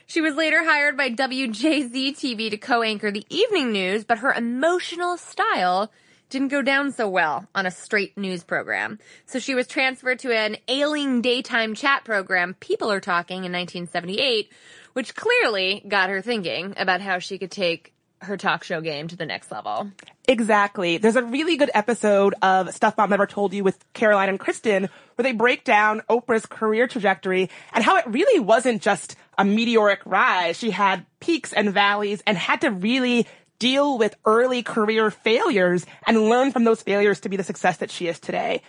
[0.08, 5.16] She was later hired by WJZ TV to co-anchor the evening news, but her emotional
[5.16, 5.90] style
[6.30, 9.00] didn't go down so well on a straight news program.
[9.26, 14.52] So she was transferred to an ailing daytime chat program, People Are Talking, in 1978,
[14.92, 19.16] which clearly got her thinking about how she could take her talk show game to
[19.16, 19.90] the next level.
[20.28, 20.98] Exactly.
[20.98, 24.88] There's a really good episode of Stuff Mom Never Told You with Caroline and Kristen
[25.14, 30.00] where they break down Oprah's career trajectory and how it really wasn't just a meteoric
[30.04, 30.58] rise.
[30.58, 33.26] She had peaks and valleys and had to really
[33.58, 37.90] deal with early career failures and learn from those failures to be the success that
[37.90, 38.62] she is today.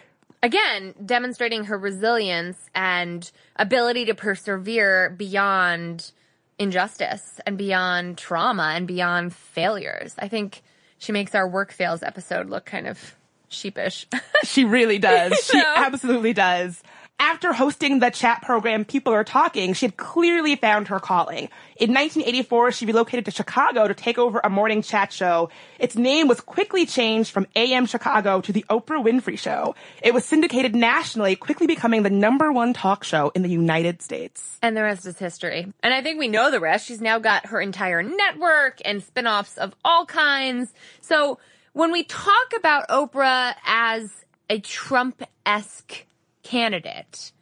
[0.44, 6.12] Again, demonstrating her resilience and ability to persevere beyond
[6.60, 10.16] injustice and beyond trauma and beyond failures.
[10.18, 10.64] I think
[10.98, 13.16] she makes our work fails episode look kind of
[13.50, 14.08] sheepish.
[14.44, 15.34] She really does.
[15.52, 15.74] She know?
[15.76, 16.82] absolutely does.
[17.20, 21.50] After hosting the chat program People Are Talking, she had clearly found her calling.
[21.76, 25.50] In 1984, she relocated to Chicago to take over a morning chat show.
[25.80, 29.74] Its name was quickly changed from AM Chicago to The Oprah Winfrey Show.
[30.04, 34.60] It was syndicated nationally, quickly becoming the number one talk show in the United States.
[34.62, 35.74] and the rest is history.
[35.82, 36.86] And I think we know the rest.
[36.86, 40.72] She's now got her entire network and spin-offs of all kinds.
[41.02, 41.40] So
[41.74, 46.06] when we talk about Oprah as a Trump-esque
[46.48, 47.34] candidate,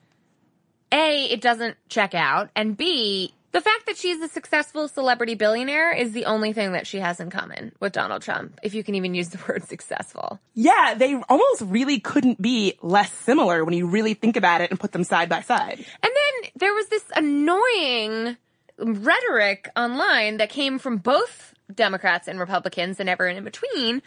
[0.91, 5.93] A, it doesn't check out, and B, the fact that she's a successful celebrity billionaire
[5.93, 8.95] is the only thing that she has in common with Donald Trump, if you can
[8.95, 10.39] even use the word successful.
[10.55, 14.79] Yeah, they almost really couldn't be less similar when you really think about it and
[14.79, 15.77] put them side by side.
[15.77, 18.37] And then there was this annoying
[18.77, 24.01] rhetoric online that came from both Democrats and Republicans and everyone in between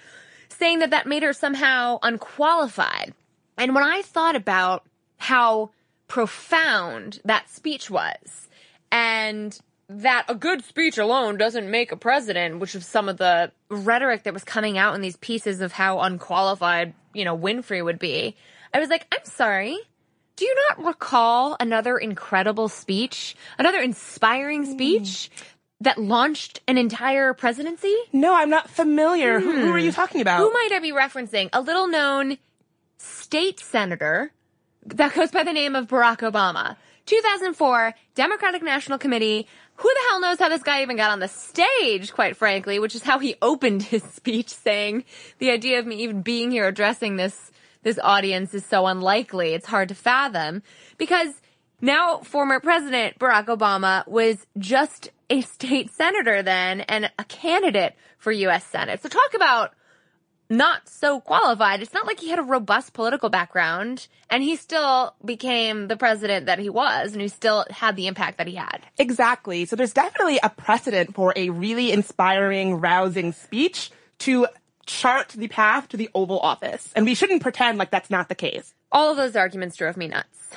[0.50, 3.14] saying that that made her somehow unqualified.
[3.56, 4.84] And when I thought about
[5.18, 5.70] how
[6.08, 8.48] profound that speech was
[8.90, 13.50] and that a good speech alone doesn't make a president, which was some of the
[13.70, 17.98] rhetoric that was coming out in these pieces of how unqualified, you know, Winfrey would
[17.98, 18.36] be.
[18.72, 19.78] I was like, I'm sorry.
[20.36, 24.72] Do you not recall another incredible speech, another inspiring hmm.
[24.72, 25.30] speech
[25.80, 27.96] that launched an entire presidency?
[28.12, 29.40] No, I'm not familiar.
[29.40, 29.72] Who, who hmm.
[29.72, 30.40] are you talking about?
[30.40, 31.48] Who might I be referencing?
[31.52, 32.36] A little known
[32.98, 34.32] state senator
[34.96, 36.76] that goes by the name of Barack Obama.
[37.06, 39.46] 2004, Democratic National Committee.
[39.76, 42.94] Who the hell knows how this guy even got on the stage, quite frankly, which
[42.94, 45.04] is how he opened his speech saying
[45.38, 47.50] the idea of me even being here addressing this,
[47.82, 49.54] this audience is so unlikely.
[49.54, 50.62] It's hard to fathom
[50.98, 51.32] because
[51.80, 58.32] now former President Barack Obama was just a state senator then and a candidate for
[58.32, 58.64] U.S.
[58.64, 59.02] Senate.
[59.02, 59.74] So talk about
[60.50, 61.82] not so qualified.
[61.82, 66.46] It's not like he had a robust political background and he still became the president
[66.46, 68.80] that he was and he still had the impact that he had.
[68.98, 69.64] Exactly.
[69.66, 74.46] So there's definitely a precedent for a really inspiring, rousing speech to
[74.86, 76.90] chart the path to the Oval Office.
[76.96, 78.74] And we shouldn't pretend like that's not the case.
[78.90, 80.50] All of those arguments drove me nuts.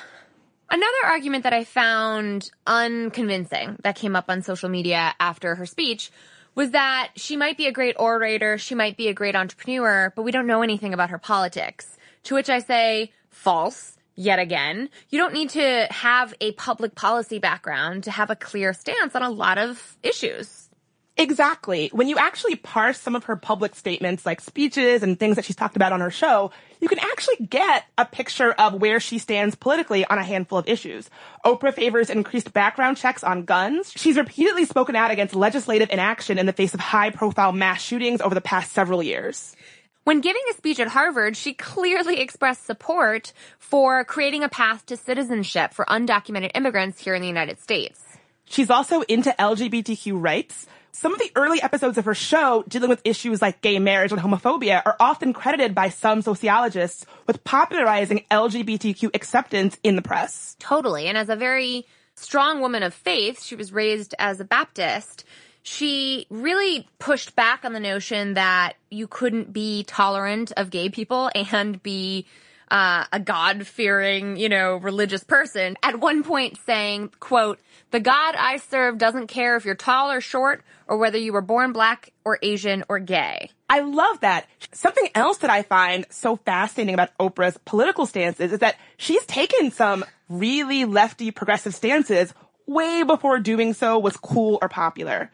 [0.69, 6.11] Another argument that I found unconvincing that came up on social media after her speech
[6.55, 10.23] was that she might be a great orator, she might be a great entrepreneur, but
[10.23, 11.97] we don't know anything about her politics.
[12.23, 13.97] To which I say, false.
[14.15, 18.73] Yet again, you don't need to have a public policy background to have a clear
[18.73, 20.69] stance on a lot of issues.
[21.17, 21.89] Exactly.
[21.93, 25.55] When you actually parse some of her public statements, like speeches and things that she's
[25.55, 29.53] talked about on her show, you can actually get a picture of where she stands
[29.55, 31.09] politically on a handful of issues.
[31.45, 33.91] Oprah favors increased background checks on guns.
[33.95, 38.21] She's repeatedly spoken out against legislative inaction in the face of high profile mass shootings
[38.21, 39.55] over the past several years.
[40.03, 44.97] When giving a speech at Harvard, she clearly expressed support for creating a path to
[44.97, 48.10] citizenship for undocumented immigrants here in the United States.
[48.51, 50.67] She's also into LGBTQ rights.
[50.91, 54.19] Some of the early episodes of her show dealing with issues like gay marriage and
[54.19, 60.57] homophobia are often credited by some sociologists with popularizing LGBTQ acceptance in the press.
[60.59, 61.07] Totally.
[61.07, 61.85] And as a very
[62.15, 65.23] strong woman of faith, she was raised as a Baptist.
[65.63, 71.31] She really pushed back on the notion that you couldn't be tolerant of gay people
[71.33, 72.25] and be
[72.71, 75.77] uh, a God fearing, you know, religious person.
[75.83, 77.59] At one point saying, quote,
[77.91, 81.41] the God I serve doesn't care if you're tall or short or whether you were
[81.41, 83.51] born black or Asian or gay.
[83.69, 84.47] I love that.
[84.71, 89.71] Something else that I find so fascinating about Oprah's political stances is that she's taken
[89.71, 92.33] some really lefty progressive stances
[92.67, 95.29] way before doing so was cool or popular.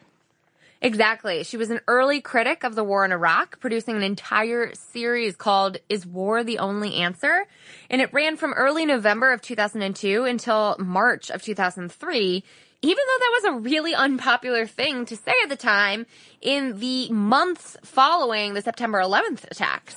[0.81, 1.43] Exactly.
[1.43, 5.77] She was an early critic of the war in Iraq, producing an entire series called
[5.89, 7.47] Is War the Only Answer?
[7.89, 12.43] And it ran from early November of 2002 until March of 2003,
[12.83, 16.05] even though that was a really unpopular thing to say at the time
[16.41, 19.95] in the months following the September 11th attacks.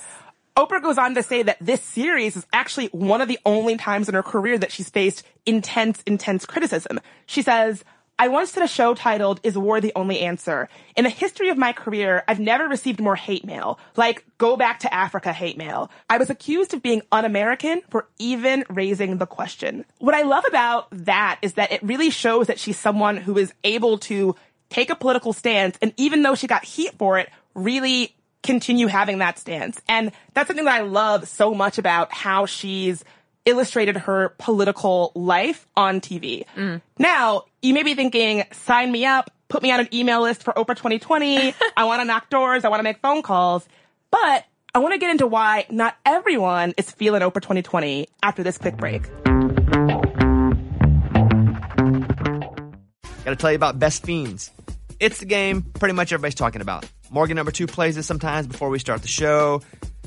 [0.57, 4.09] Oprah goes on to say that this series is actually one of the only times
[4.09, 6.99] in her career that she's faced intense, intense criticism.
[7.25, 7.85] She says,
[8.19, 10.69] I once did a show titled Is War the Only Answer?
[10.95, 14.79] In the history of my career, I've never received more hate mail, like go back
[14.81, 15.89] to Africa hate mail.
[16.09, 19.85] I was accused of being un-American for even raising the question.
[19.97, 23.53] What I love about that is that it really shows that she's someone who is
[23.63, 24.35] able to
[24.69, 29.19] take a political stance and even though she got heat for it, really continue having
[29.19, 29.81] that stance.
[29.87, 33.03] And that's something that I love so much about how she's
[33.45, 36.45] illustrated her political life on TV.
[36.55, 36.81] Mm.
[36.97, 40.53] Now, you may be thinking, sign me up, put me on an email list for
[40.53, 41.53] Oprah 2020.
[41.77, 42.65] I want to knock doors.
[42.65, 43.67] I want to make phone calls.
[44.11, 48.57] But I want to get into why not everyone is feeling Oprah 2020 after this
[48.57, 49.03] quick break.
[53.23, 54.51] Gotta tell you about Best Fiends.
[54.99, 56.85] It's the game pretty much everybody's talking about.
[57.09, 59.61] Morgan number two plays it sometimes before we start the show.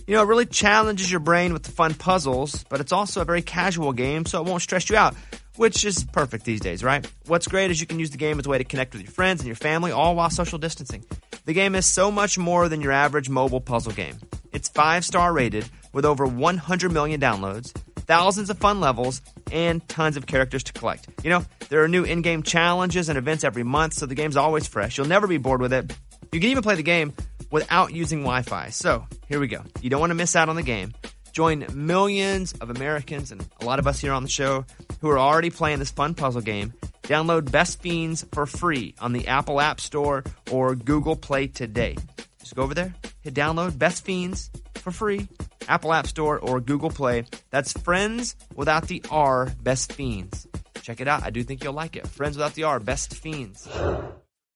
[0.07, 3.25] You know, it really challenges your brain with the fun puzzles, but it's also a
[3.25, 5.15] very casual game, so it won't stress you out,
[5.57, 7.11] which is perfect these days, right?
[7.27, 9.11] What's great is you can use the game as a way to connect with your
[9.11, 11.05] friends and your family, all while social distancing.
[11.47, 14.19] The game is so much more than your average mobile puzzle game.
[14.53, 15.65] It's five star rated
[15.95, 21.09] with over 100 million downloads, thousands of fun levels, and tons of characters to collect.
[21.23, 24.37] You know, there are new in game challenges and events every month, so the game's
[24.37, 24.99] always fresh.
[24.99, 25.97] You'll never be bored with it.
[26.31, 27.15] You can even play the game
[27.55, 28.71] without using Wi Fi.
[28.71, 29.63] So here we go.
[29.81, 30.93] You don't want to miss out on the game.
[31.31, 34.65] Join millions of Americans and a lot of us here on the show
[35.01, 36.75] who are already playing this fun puzzle game.
[37.05, 41.97] Download Best Fiends for free on the Apple App Store or Google Play today.
[42.41, 45.29] Just go over there, hit download Best Fiends for free,
[45.69, 47.25] Apple App Store or Google Play.
[47.51, 50.49] That's Friends without the R, Best Fiends.
[50.83, 51.23] Check it out.
[51.23, 52.09] I do think you'll like it.
[52.09, 53.69] Friends without the R, Best Fiends.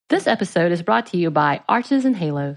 [0.08, 2.56] This episode is brought to you by Arches and Halos.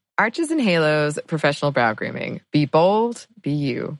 [0.21, 2.41] Arches and Halos Professional Brow Grooming.
[2.51, 3.97] Be bold, be you.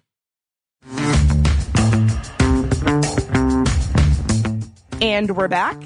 [5.01, 5.81] And we're back.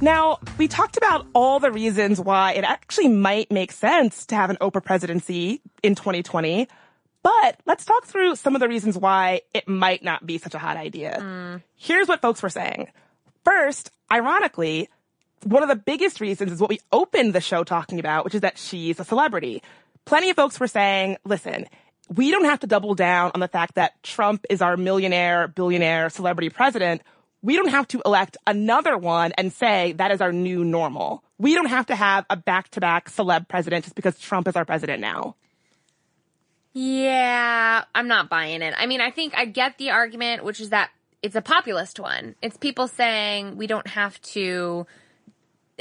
[0.00, 4.50] Now, we talked about all the reasons why it actually might make sense to have
[4.50, 6.66] an Oprah presidency in 2020,
[7.22, 10.58] but let's talk through some of the reasons why it might not be such a
[10.58, 11.20] hot idea.
[11.20, 11.62] Mm.
[11.76, 12.88] Here's what folks were saying.
[13.44, 14.88] First, ironically,
[15.44, 18.40] one of the biggest reasons is what we opened the show talking about, which is
[18.40, 19.62] that she's a celebrity.
[20.04, 21.66] Plenty of folks were saying, listen,
[22.14, 26.08] we don't have to double down on the fact that Trump is our millionaire, billionaire,
[26.10, 27.02] celebrity president.
[27.42, 31.22] We don't have to elect another one and say that is our new normal.
[31.38, 35.00] We don't have to have a back-to-back celeb president just because Trump is our president
[35.00, 35.36] now.
[36.72, 38.74] Yeah, I'm not buying it.
[38.76, 40.90] I mean, I think I get the argument, which is that
[41.22, 42.34] it's a populist one.
[42.42, 44.86] It's people saying we don't have to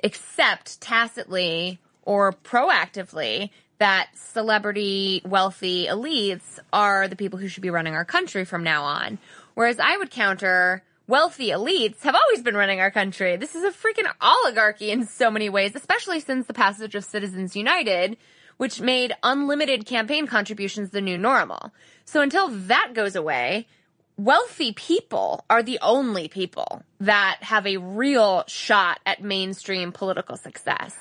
[0.04, 7.94] accept tacitly or proactively that celebrity wealthy elites are the people who should be running
[7.94, 9.18] our country from now on.
[9.54, 13.36] Whereas I would counter wealthy elites have always been running our country.
[13.36, 17.56] This is a freaking oligarchy in so many ways, especially since the passage of Citizens
[17.56, 18.18] United,
[18.58, 21.72] which made unlimited campaign contributions the new normal.
[22.06, 23.68] So until that goes away,
[24.18, 30.96] wealthy people are the only people that have a real shot at mainstream political success.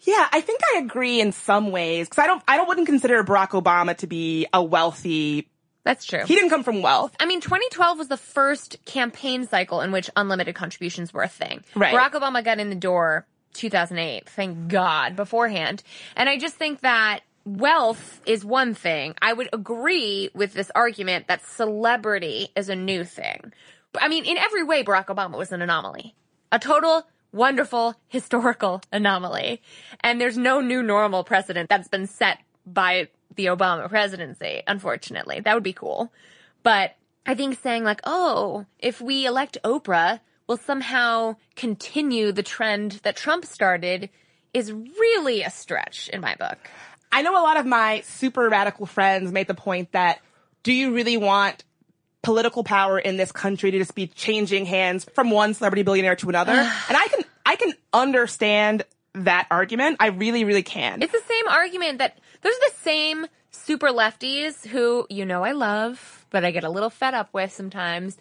[0.00, 3.22] Yeah, I think I agree in some ways because I don't, I don't wouldn't consider
[3.22, 5.48] Barack Obama to be a wealthy.
[5.84, 6.24] That's true.
[6.24, 7.14] He didn't come from wealth.
[7.20, 11.64] I mean, 2012 was the first campaign cycle in which unlimited contributions were a thing.
[11.74, 11.94] Right.
[11.94, 15.82] Barack Obama got in the door 2008, thank God, beforehand.
[16.16, 19.14] And I just think that wealth is one thing.
[19.20, 23.52] I would agree with this argument that celebrity is a new thing.
[24.00, 26.14] I mean, in every way, Barack Obama was an anomaly.
[26.50, 29.62] A total wonderful historical anomaly.
[30.00, 35.40] And there's no new normal precedent that's been set by the Obama presidency, unfortunately.
[35.40, 36.12] That would be cool.
[36.62, 36.94] But
[37.26, 43.16] I think saying like, oh, if we elect Oprah, we'll somehow continue the trend that
[43.16, 44.10] Trump started
[44.52, 46.58] is really a stretch in my book.
[47.12, 50.20] I know a lot of my super radical friends made the point that
[50.62, 51.64] do you really want
[52.22, 56.28] political power in this country to just be changing hands from one celebrity billionaire to
[56.28, 56.52] another?
[56.52, 58.84] and I can I can understand
[59.14, 59.98] that argument.
[60.00, 61.02] I really, really can.
[61.02, 65.52] It's the same argument that those are the same super lefties who, you know, I
[65.52, 68.16] love, but I get a little fed up with sometimes,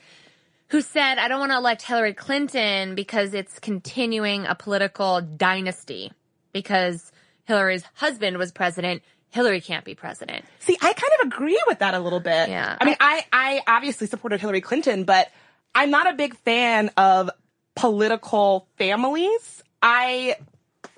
[0.68, 6.12] who said, I don't want to elect Hillary Clinton because it's continuing a political dynasty
[6.54, 7.12] because
[7.52, 9.04] Hillary's husband was president.
[9.30, 10.46] Hillary can't be president.
[10.60, 12.48] See, I kind of agree with that a little bit.
[12.48, 12.78] Yeah.
[12.80, 15.30] I mean, I, I obviously supported Hillary Clinton, but
[15.76, 17.30] I'm not a big fan of
[17.76, 19.64] political families.
[19.82, 20.38] I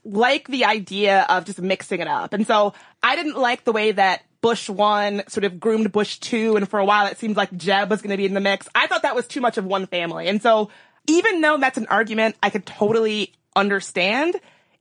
[0.06, 2.34] like the idea of just mixing it up.
[2.34, 6.56] And so I didn't like the way that Bush one sort of groomed Bush two.
[6.56, 8.68] And for a while it seemed like Jeb was going to be in the mix.
[8.76, 10.28] I thought that was too much of one family.
[10.28, 10.70] And so
[11.08, 14.36] even though that's an argument I could totally understand,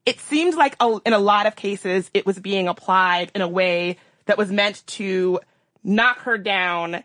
[0.04, 3.48] it seemed like a, in a lot of cases it was being applied in a
[3.48, 3.96] way
[4.26, 5.40] that was meant to
[5.84, 7.02] knock her down.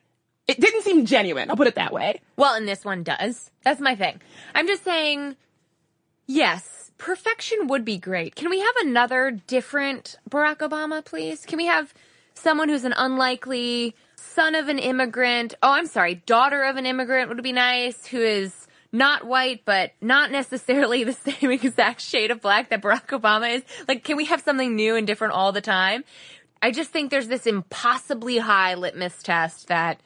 [0.47, 1.49] It didn't seem genuine.
[1.49, 2.21] I'll put it that way.
[2.37, 3.51] Well, and this one does.
[3.63, 4.21] That's my thing.
[4.55, 5.35] I'm just saying,
[6.25, 8.35] yes, perfection would be great.
[8.35, 11.45] Can we have another different Barack Obama, please?
[11.45, 11.93] Can we have
[12.33, 15.53] someone who's an unlikely son of an immigrant?
[15.61, 19.91] Oh, I'm sorry, daughter of an immigrant would be nice, who is not white, but
[20.01, 23.63] not necessarily the same exact shade of black that Barack Obama is.
[23.87, 26.03] Like, can we have something new and different all the time?
[26.61, 29.99] I just think there's this impossibly high litmus test that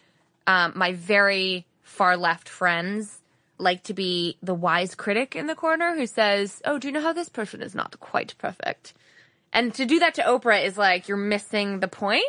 [0.47, 3.19] um, my very far left friends
[3.57, 7.01] like to be the wise critic in the corner who says, "Oh, do you know
[7.01, 8.93] how this person is not quite perfect?"
[9.53, 12.25] And to do that to Oprah is like you're missing the point.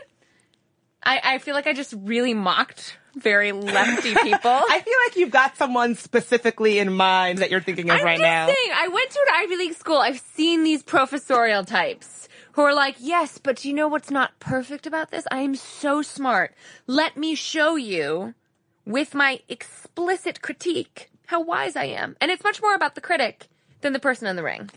[1.03, 4.51] I, I feel like I just really mocked very lefty people.
[4.51, 8.19] I feel like you've got someone specifically in mind that you're thinking of I'm right
[8.19, 8.47] just now.
[8.47, 9.99] saying, I went to an Ivy League school.
[9.99, 14.39] I've seen these professorial types who are like, yes, but do you know what's not
[14.39, 15.25] perfect about this?
[15.31, 16.55] I am so smart.
[16.87, 18.35] Let me show you
[18.85, 22.17] with my explicit critique how wise I am.
[22.21, 23.49] And it's much more about the critic
[23.81, 24.71] than the person in the ring.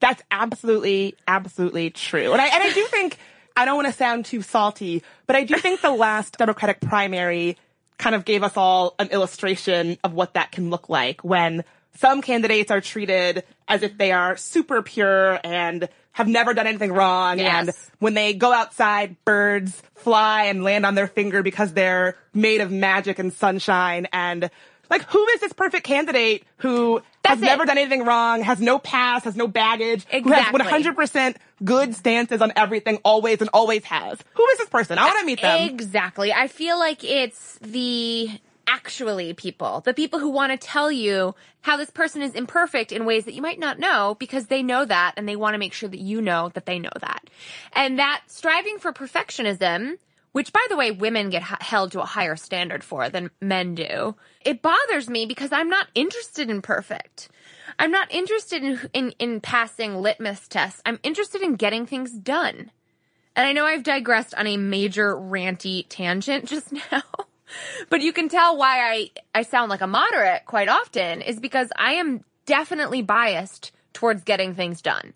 [0.00, 2.32] That's absolutely, absolutely true.
[2.32, 3.18] And I, and I do think,
[3.58, 7.56] I don't want to sound too salty, but I do think the last Democratic primary
[7.98, 11.64] kind of gave us all an illustration of what that can look like when
[11.96, 16.92] some candidates are treated as if they are super pure and have never done anything
[16.92, 17.40] wrong.
[17.40, 17.50] Yes.
[17.50, 22.60] And when they go outside, birds fly and land on their finger because they're made
[22.60, 24.06] of magic and sunshine.
[24.12, 24.50] And
[24.90, 28.78] like, who is this perfect candidate who That's has never done anything wrong, has no
[28.78, 30.62] past, has no baggage, Exactly.
[30.62, 34.18] who has 100% good stances on everything always and always has?
[34.34, 34.98] Who is this person?
[34.98, 35.68] I want to meet them.
[35.68, 36.32] Exactly.
[36.32, 38.30] I feel like it's the
[38.66, 43.04] actually people, the people who want to tell you how this person is imperfect in
[43.06, 45.72] ways that you might not know because they know that and they want to make
[45.72, 47.22] sure that you know that they know that.
[47.72, 49.96] And that striving for perfectionism,
[50.32, 54.14] which by the way, women get held to a higher standard for than men do,
[54.44, 57.28] it bothers me because I'm not interested in perfect.
[57.78, 60.82] I'm not interested in, in, in passing litmus tests.
[60.84, 62.70] I'm interested in getting things done.
[63.36, 67.02] And I know I've digressed on a major ranty tangent just now,
[67.88, 71.70] but you can tell why I, I sound like a moderate quite often is because
[71.76, 75.14] I am definitely biased towards getting things done.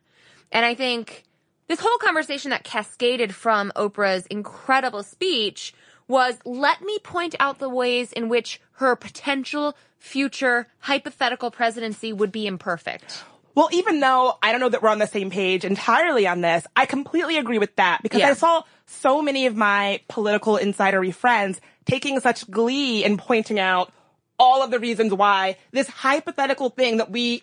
[0.53, 1.25] And I think
[1.69, 5.75] this whole conversation that cascaded from Oprah's incredible speech
[6.09, 12.33] was let me point out the ways in which her potential future hypothetical presidency would
[12.33, 13.23] be imperfect.
[13.55, 16.67] Well, even though I don't know that we're on the same page entirely on this,
[16.75, 18.31] I completely agree with that because Yeah.
[18.31, 23.93] I saw so many of my political insidery friends taking such glee in pointing out
[24.39, 27.43] all of the reasons why this hypothetical thing that we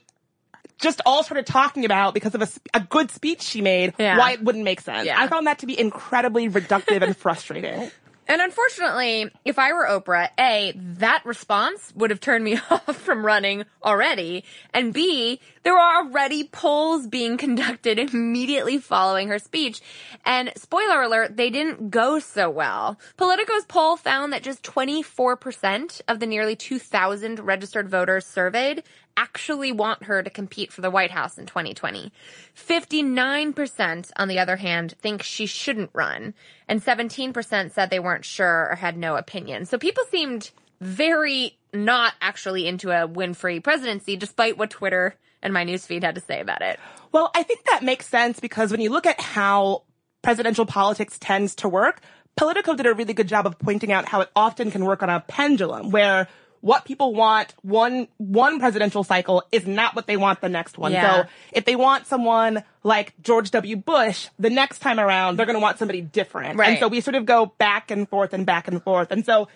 [0.80, 4.18] just all started talking about because of a, a good speech she made, Yeah.
[4.18, 5.06] why it wouldn't make sense.
[5.06, 5.22] Yeah.
[5.22, 7.92] I found that to be incredibly reductive and frustrating.
[8.32, 13.26] And unfortunately, if I were Oprah, A, that response would have turned me off from
[13.26, 14.44] running already.
[14.72, 19.82] And B, there were already polls being conducted immediately following her speech.
[20.26, 23.00] And spoiler alert, they didn't go so well.
[23.18, 28.84] Politico's poll found that just 24% of the nearly 2,000 registered voters surveyed
[29.18, 32.12] actually want her to compete for the White House in 2020.
[32.56, 36.34] 59%, on the other hand, think she shouldn't run.
[36.68, 39.66] And 17% said they weren't sure or had no opinion.
[39.66, 40.52] So people seemed
[40.82, 46.22] very not actually into a Winfrey presidency, despite what Twitter and my newsfeed had to
[46.22, 46.80] say about it.
[47.12, 49.84] Well, I think that makes sense because when you look at how
[50.22, 52.02] presidential politics tends to work,
[52.36, 55.10] Politico did a really good job of pointing out how it often can work on
[55.10, 56.28] a pendulum where
[56.62, 60.92] what people want one one presidential cycle is not what they want the next one.
[60.92, 61.24] Yeah.
[61.24, 63.76] So if they want someone like George W.
[63.76, 66.58] Bush, the next time around they're going to want somebody different.
[66.58, 66.72] Right.
[66.72, 69.12] And so we sort of go back and forth and back and forth.
[69.12, 69.48] And so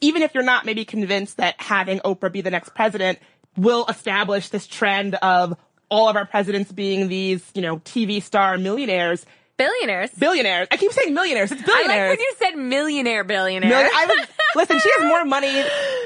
[0.00, 3.18] even if you're not maybe convinced that having Oprah be the next president
[3.56, 5.56] will establish this trend of
[5.90, 10.10] all of our presidents being these, you know, TV star millionaires, Billionaires.
[10.18, 10.68] billionaires.
[10.70, 11.52] I keep saying millionaires.
[11.52, 11.90] It's billionaires.
[11.90, 13.70] I like when you said millionaire billionaire.
[13.70, 14.26] Million- I was,
[14.56, 15.52] listen, she has more money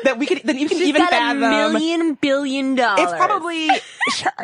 [0.05, 1.43] that we could than you can She's even got fathom.
[1.43, 3.01] a million billion dollars.
[3.05, 3.71] It's probably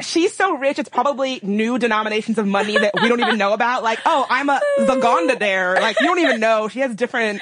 [0.02, 0.78] she's so rich.
[0.78, 3.82] It's probably new denominations of money that we don't even know about.
[3.82, 5.74] Like, oh, I'm a Zagonda there.
[5.74, 6.68] Like, you don't even know.
[6.68, 7.40] She has different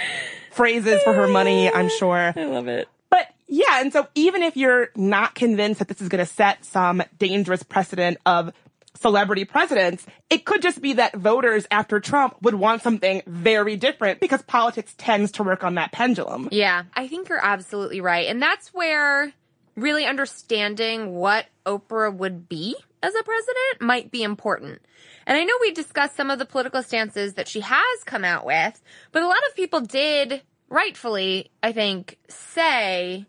[0.52, 1.70] phrases for her money.
[1.72, 2.32] I'm sure.
[2.34, 2.88] I love it.
[3.10, 6.64] But yeah, and so even if you're not convinced that this is going to set
[6.64, 8.52] some dangerous precedent of
[9.00, 14.20] celebrity presidents, it could just be that voters after Trump would want something very different
[14.20, 16.48] because politics tends to work on that pendulum.
[16.52, 18.28] Yeah, I think you're absolutely right.
[18.28, 19.32] And that's where
[19.74, 24.82] really understanding what Oprah would be as a president might be important.
[25.26, 28.44] And I know we discussed some of the political stances that she has come out
[28.44, 28.80] with,
[29.12, 33.26] but a lot of people did rightfully, I think, say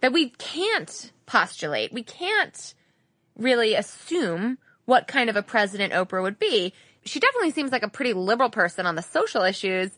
[0.00, 1.92] that we can't postulate.
[1.92, 2.74] We can't
[3.36, 6.72] really assume what kind of a president Oprah would be.
[7.04, 9.90] She definitely seems like a pretty liberal person on the social issues,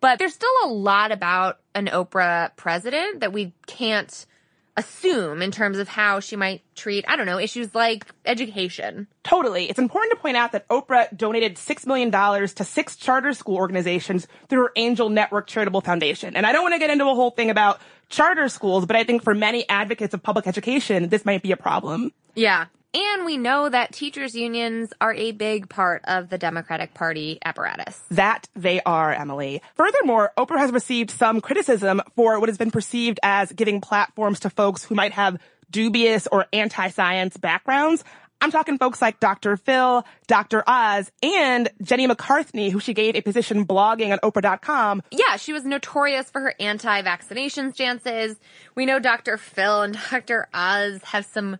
[0.00, 4.26] but there's still a lot about an Oprah president that we can't
[4.76, 9.06] assume in terms of how she might treat, I don't know, issues like education.
[9.22, 9.66] Totally.
[9.66, 14.26] It's important to point out that Oprah donated $6 million to six charter school organizations
[14.48, 16.36] through her Angel Network Charitable Foundation.
[16.36, 19.04] And I don't want to get into a whole thing about charter schools, but I
[19.04, 22.12] think for many advocates of public education, this might be a problem.
[22.34, 22.66] Yeah.
[22.94, 27.98] And we know that teachers unions are a big part of the Democratic Party apparatus.
[28.10, 29.62] That they are, Emily.
[29.76, 34.50] Furthermore, Oprah has received some criticism for what has been perceived as giving platforms to
[34.50, 35.40] folks who might have
[35.70, 38.04] dubious or anti-science backgrounds.
[38.42, 39.56] I'm talking folks like Dr.
[39.56, 40.64] Phil, Dr.
[40.66, 45.00] Oz, and Jenny McCarthy, who she gave a position blogging on Oprah.com.
[45.12, 48.38] Yeah, she was notorious for her anti-vaccination stances.
[48.74, 49.36] We know Dr.
[49.36, 50.48] Phil and Dr.
[50.52, 51.56] Oz have some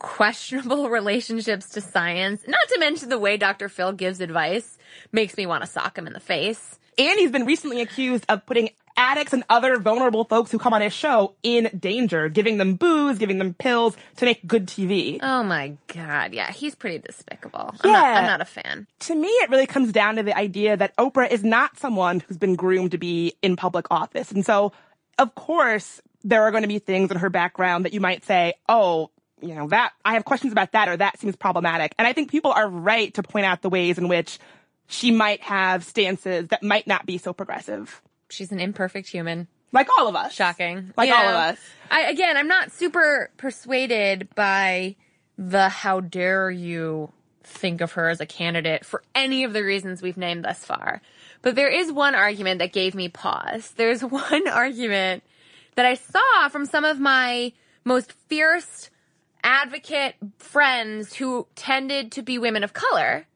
[0.00, 2.42] questionable relationships to science.
[2.48, 3.68] Not to mention the way Dr.
[3.68, 4.76] Phil gives advice
[5.12, 6.78] makes me want to sock him in the face.
[6.98, 10.82] And he's been recently accused of putting addicts and other vulnerable folks who come on
[10.82, 15.18] his show in danger, giving them booze, giving them pills to make good TV.
[15.22, 17.74] Oh my god, yeah, he's pretty despicable.
[17.82, 18.18] I'm, not, Yeah.
[18.18, 18.86] I'm not a fan.
[19.00, 22.36] to me, it really comes down to the idea that Oprah is not someone who's
[22.36, 24.32] been groomed to be in public office.
[24.32, 24.72] And so,
[25.18, 28.54] of course, there are going to be things in her background that you might say,
[28.68, 29.10] oh,
[29.42, 31.94] you know, that, I have questions about that or that seems problematic.
[31.98, 34.38] And I think people are right to point out the ways in which
[34.86, 38.02] she might have stances that might not be so progressive.
[38.28, 39.48] She's an imperfect human.
[39.72, 40.32] Like all of us.
[40.34, 40.92] Shocking.
[40.96, 41.58] Like You all of us.
[41.90, 44.96] I again, I'm not super persuaded by
[45.38, 47.12] the how dare you
[47.44, 51.00] think of her as a candidate for any of the reasons we've named thus far.
[51.42, 53.72] But there is one argument that gave me pause.
[53.76, 55.22] There's one argument
[55.76, 57.52] that I saw from some of my
[57.84, 58.90] most fierce
[59.42, 63.26] advocate friends who tended to be women of color.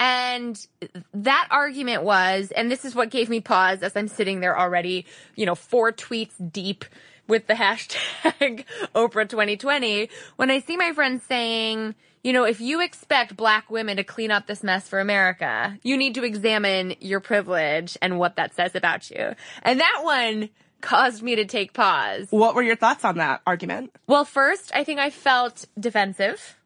[0.00, 0.66] And
[1.12, 5.06] that argument was, and this is what gave me pause as I'm sitting there already,
[5.36, 6.84] you know, four tweets deep
[7.26, 12.80] with the hashtag Oprah 2020, when I see my friends saying, you know, if you
[12.80, 17.20] expect black women to clean up this mess for America, you need to examine your
[17.20, 19.34] privilege and what that says about you.
[19.62, 20.48] And that one
[20.84, 22.26] caused me to take pause.
[22.30, 23.90] What were your thoughts on that argument?
[24.06, 26.56] Well, first, I think I felt defensive.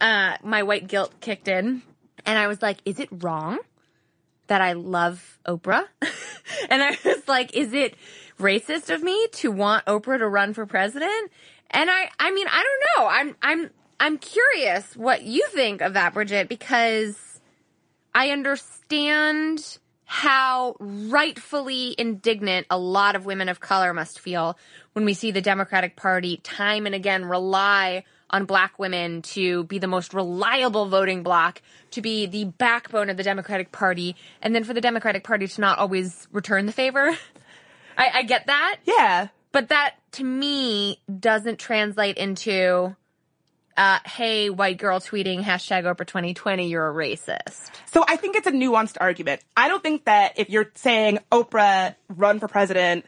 [0.00, 1.82] Uh, my white guilt kicked in,
[2.24, 3.58] and I was like, is it wrong
[4.46, 5.84] that I love Oprah?
[6.70, 7.96] and I was like, is it
[8.38, 11.32] racist of me to want Oprah to run for president?
[11.70, 13.10] And I, I mean, I don't know.
[13.10, 17.40] I'm, I'm, I'm curious what you think of that, Bridget, because
[18.14, 19.78] I understand
[20.10, 24.56] how rightfully indignant a lot of women of color must feel
[24.94, 29.78] when we see the Democratic Party time and again rely on black women to be
[29.78, 34.64] the most reliable voting bloc, to be the backbone of the Democratic Party, and then
[34.64, 37.10] for the Democratic Party to not always return the favor.
[37.98, 38.78] I, I get that.
[38.86, 39.28] Yeah.
[39.52, 42.96] But that to me doesn't translate into
[43.78, 47.70] uh, hey, white girl tweeting hashtag Oprah 2020, you're a racist.
[47.86, 49.40] So I think it's a nuanced argument.
[49.56, 53.06] I don't think that if you're saying Oprah run for president,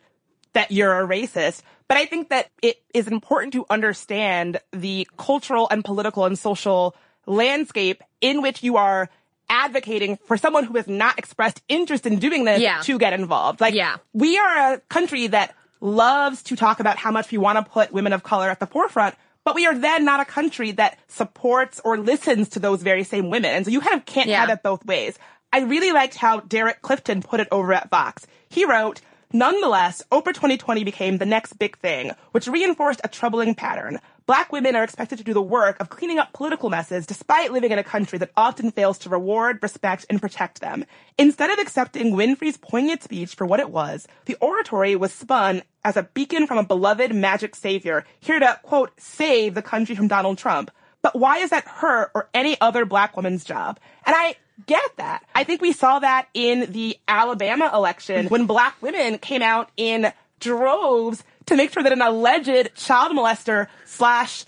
[0.53, 1.63] that you're a racist.
[1.89, 6.95] But I think that it is important to understand the cultural and political and social
[7.27, 9.09] landscape in which you are
[9.49, 12.81] advocating for someone who has not expressed interest in doing this Yeah.
[12.83, 13.61] to get involved.
[13.61, 13.97] Like, Yeah.
[14.13, 17.93] we are a country that loves to talk about how much we want to put
[17.93, 21.81] women of color at the forefront, but we are then not a country that supports
[21.85, 23.51] or listens to those very same women.
[23.51, 24.41] And so you kind of can't Yeah.
[24.41, 25.19] have it both ways.
[25.53, 28.27] I really liked how Derrick Clifton put it over at Vox.
[28.49, 29.01] He wrote,
[29.33, 34.01] Nonetheless, Oprah 2020 became the next big thing, which reinforced a troubling pattern.
[34.27, 37.71] Black women are expected to do the work of cleaning up political messes despite living
[37.71, 40.85] in a country that often fails to reward, respect, and protect them.
[41.17, 45.97] Instead of accepting Winfrey's poignant speech for what it was, the oratory was spun as
[45.97, 50.39] a beacon from a beloved magic savior, here to, quote, save the country from Donald
[50.39, 50.73] Trump.
[51.03, 53.79] But why is that her or any other black woman's job?
[54.05, 54.35] And I
[54.67, 55.25] get that.
[55.35, 60.13] I think we saw that in the Alabama election when black women came out in
[60.41, 64.45] droves to make sure that an alleged child molester slash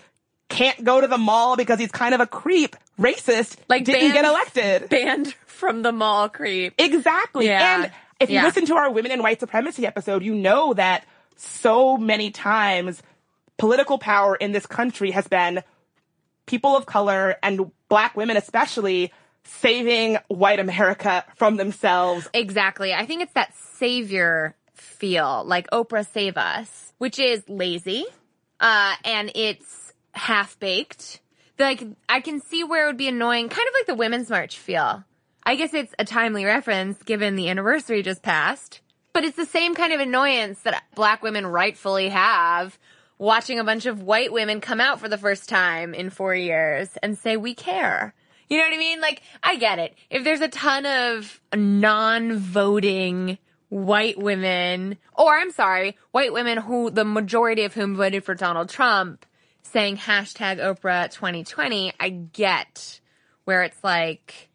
[0.48, 4.12] can't go to the mall because he's kind of a creep, racist, Like didn't banned-
[4.14, 4.88] get elected.
[4.90, 6.74] Banned from the mall creep.
[6.78, 7.46] Exactly.
[7.46, 7.82] Yeah.
[7.84, 8.44] And if you Yeah.
[8.44, 11.04] listen to our women in white supremacy episode, you know that
[11.36, 13.02] so many times
[13.58, 15.62] political power in this country has been
[16.46, 19.12] people of color and black women especially
[19.45, 22.28] saving white America from themselves.
[22.34, 22.93] Exactly.
[22.93, 28.05] I think it's that savior feel, like Oprah save us, which is lazy,
[28.61, 31.20] uh, and it's half baked.
[31.59, 34.59] Like, I can see where it would be annoying, kind of like the Women's March
[34.59, 35.05] feel.
[35.45, 38.80] I guess it's a timely reference given the anniversary just passed,
[39.12, 42.78] but it's the same kind of annoyance that black women rightfully have
[43.18, 46.88] watching a bunch of white women come out for the first time in four years
[47.03, 48.14] and say, we care.
[48.53, 49.00] You know what I mean?
[49.00, 49.94] Like, I get it.
[50.11, 53.38] If there's a ton of non-voting
[53.70, 58.68] white women, or I'm sorry, white women who, the majority of whom voted for Donald
[58.68, 59.24] Trump,
[59.62, 63.00] saying hashtag Oprah 2020, I get
[63.46, 64.50] where it's like,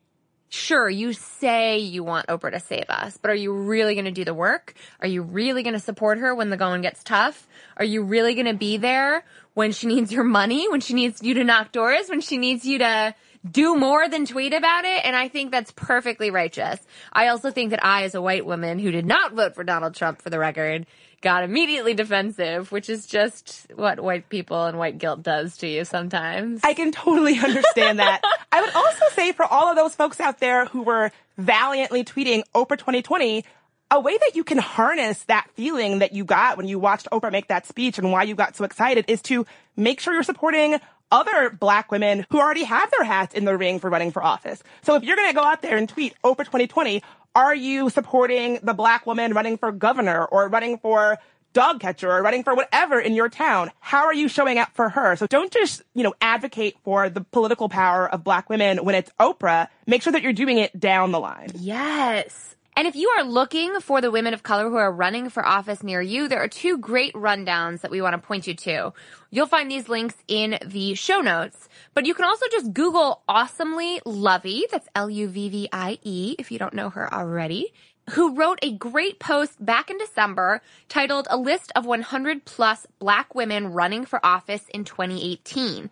[0.48, 4.12] sure, you say you want Oprah to save us, but are you really going to
[4.12, 4.76] do the work?
[5.02, 7.48] Are you really going to support her when the going gets tough?
[7.78, 9.26] Are you really going to be there
[9.56, 12.64] when she needs your money, when she needs you to knock doors, when she needs
[12.64, 13.16] you to
[13.50, 15.06] do more than tweet about it?
[15.06, 16.80] And I think that's perfectly righteous.
[17.12, 19.96] I also think that I, as a white woman who did not vote for Donald
[19.96, 20.86] Trump for the record,
[21.22, 25.84] got immediately defensive, which is just what white people and white guilt does to you
[25.86, 26.62] sometimes.
[26.64, 28.22] I can totally understand that.
[28.52, 32.44] I would also say for all of those folks out there who were valiantly tweeting
[32.54, 33.44] Oprah 2020,
[33.90, 37.32] a way that you can harness that feeling that you got when you watched Oprah
[37.32, 40.80] make that speech and why you got so excited is to make sure you're supporting
[41.12, 44.62] other black women who already have their hats in the ring for running for office.
[44.84, 47.04] So if you're going to go out there and tweet Oprah 2020,
[47.36, 51.18] are you supporting the black woman running for governor or running for
[51.54, 53.72] dog catcher or running for whatever in your town?
[53.80, 55.16] How are you showing up for her?
[55.16, 59.12] So don't just, you know, advocate for the political power of black women when it's
[59.20, 59.68] Oprah.
[59.86, 61.52] Make sure that you're doing it down the line.
[61.56, 62.56] Yes.
[62.78, 65.82] And if you are looking for the women of color who are running for office
[65.82, 68.94] near you, there are two great rundowns that we want to point you to.
[69.32, 74.00] You'll find these links in the show notes, but you can also just Google awesomely
[74.06, 74.70] Luvvie.
[74.70, 77.74] That's L-U-V-V-I-E if you don't know her already
[78.12, 83.36] who wrote a great post back in December titled A List of 100 Plus Black
[83.36, 85.90] Women Running for Office in 2018.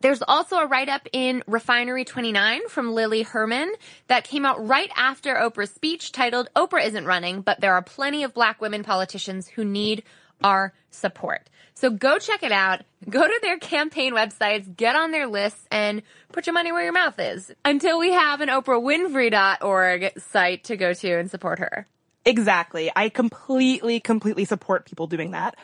[0.00, 3.72] There's also a write up in Refinery 29 from Lily Herman
[4.06, 8.22] that came out right after Oprah's speech titled Oprah isn't running, but there are plenty
[8.22, 10.04] of black women politicians who need
[10.42, 11.50] our support.
[11.74, 12.82] So go check it out.
[13.08, 16.92] Go to their campaign websites, get on their lists, and put your money where your
[16.92, 21.86] mouth is until we have an OprahWinfrey.org site to go to and support her.
[22.24, 22.90] Exactly.
[22.94, 25.56] I completely, completely support people doing that.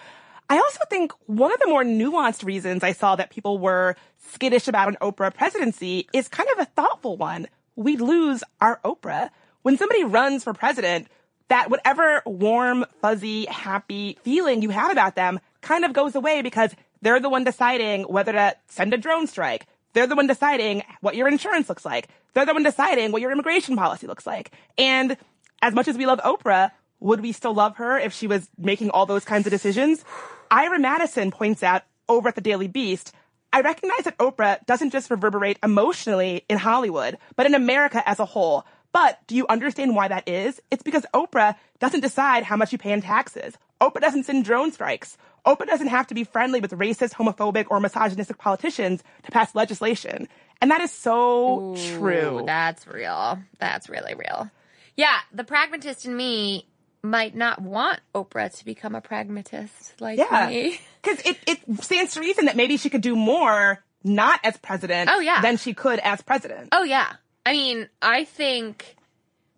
[0.55, 4.69] I also think one of the more nuanced reasons I saw that people were skittish
[4.69, 7.49] about an Oprah presidency is kind of a thoughtful one.
[7.75, 9.31] We'd lose our Oprah.
[9.63, 11.09] When somebody runs for president,
[11.49, 16.71] that whatever warm, fuzzy, happy feeling you have about them kind of goes away because
[17.03, 19.67] they're the one deciding whether to send a drone strike.
[19.93, 22.07] They're the one deciding what your insurance looks like.
[22.35, 24.53] They're the one deciding what your immigration policy looks like.
[24.79, 25.17] And
[25.61, 28.91] as much as we love Oprah, would we still love her if she was making
[28.91, 30.05] all those kinds of decisions?
[30.51, 33.13] Ira Madison points out over at the Daily Beast,
[33.53, 38.25] I recognize that Oprah doesn't just reverberate emotionally in Hollywood, but in America as a
[38.25, 38.67] whole.
[38.93, 40.61] But do you understand why that is?
[40.71, 43.55] It's because Oprah doesn't decide how much you pay in taxes.
[43.81, 45.17] Oprah doesn't send drone strikes.
[45.47, 50.29] Oprah doesn't have to be friendly with racist, homophobic, or misogynistic politicians to pass legislation.
[50.61, 52.43] And that is so Ooh, true.
[52.47, 53.39] That's real.
[53.59, 54.51] That's really real.
[54.97, 56.67] Yeah, the pragmatist in me
[57.05, 60.49] might not want Oprah to become a pragmatist like Yeah.
[60.49, 60.81] me.
[61.03, 65.11] Because it, it stands to reason that maybe she could do more not as president
[65.13, 65.43] Oh, yeah.
[65.43, 66.71] than she could as president.
[66.73, 67.13] Oh yeah.
[67.45, 68.97] I mean, I think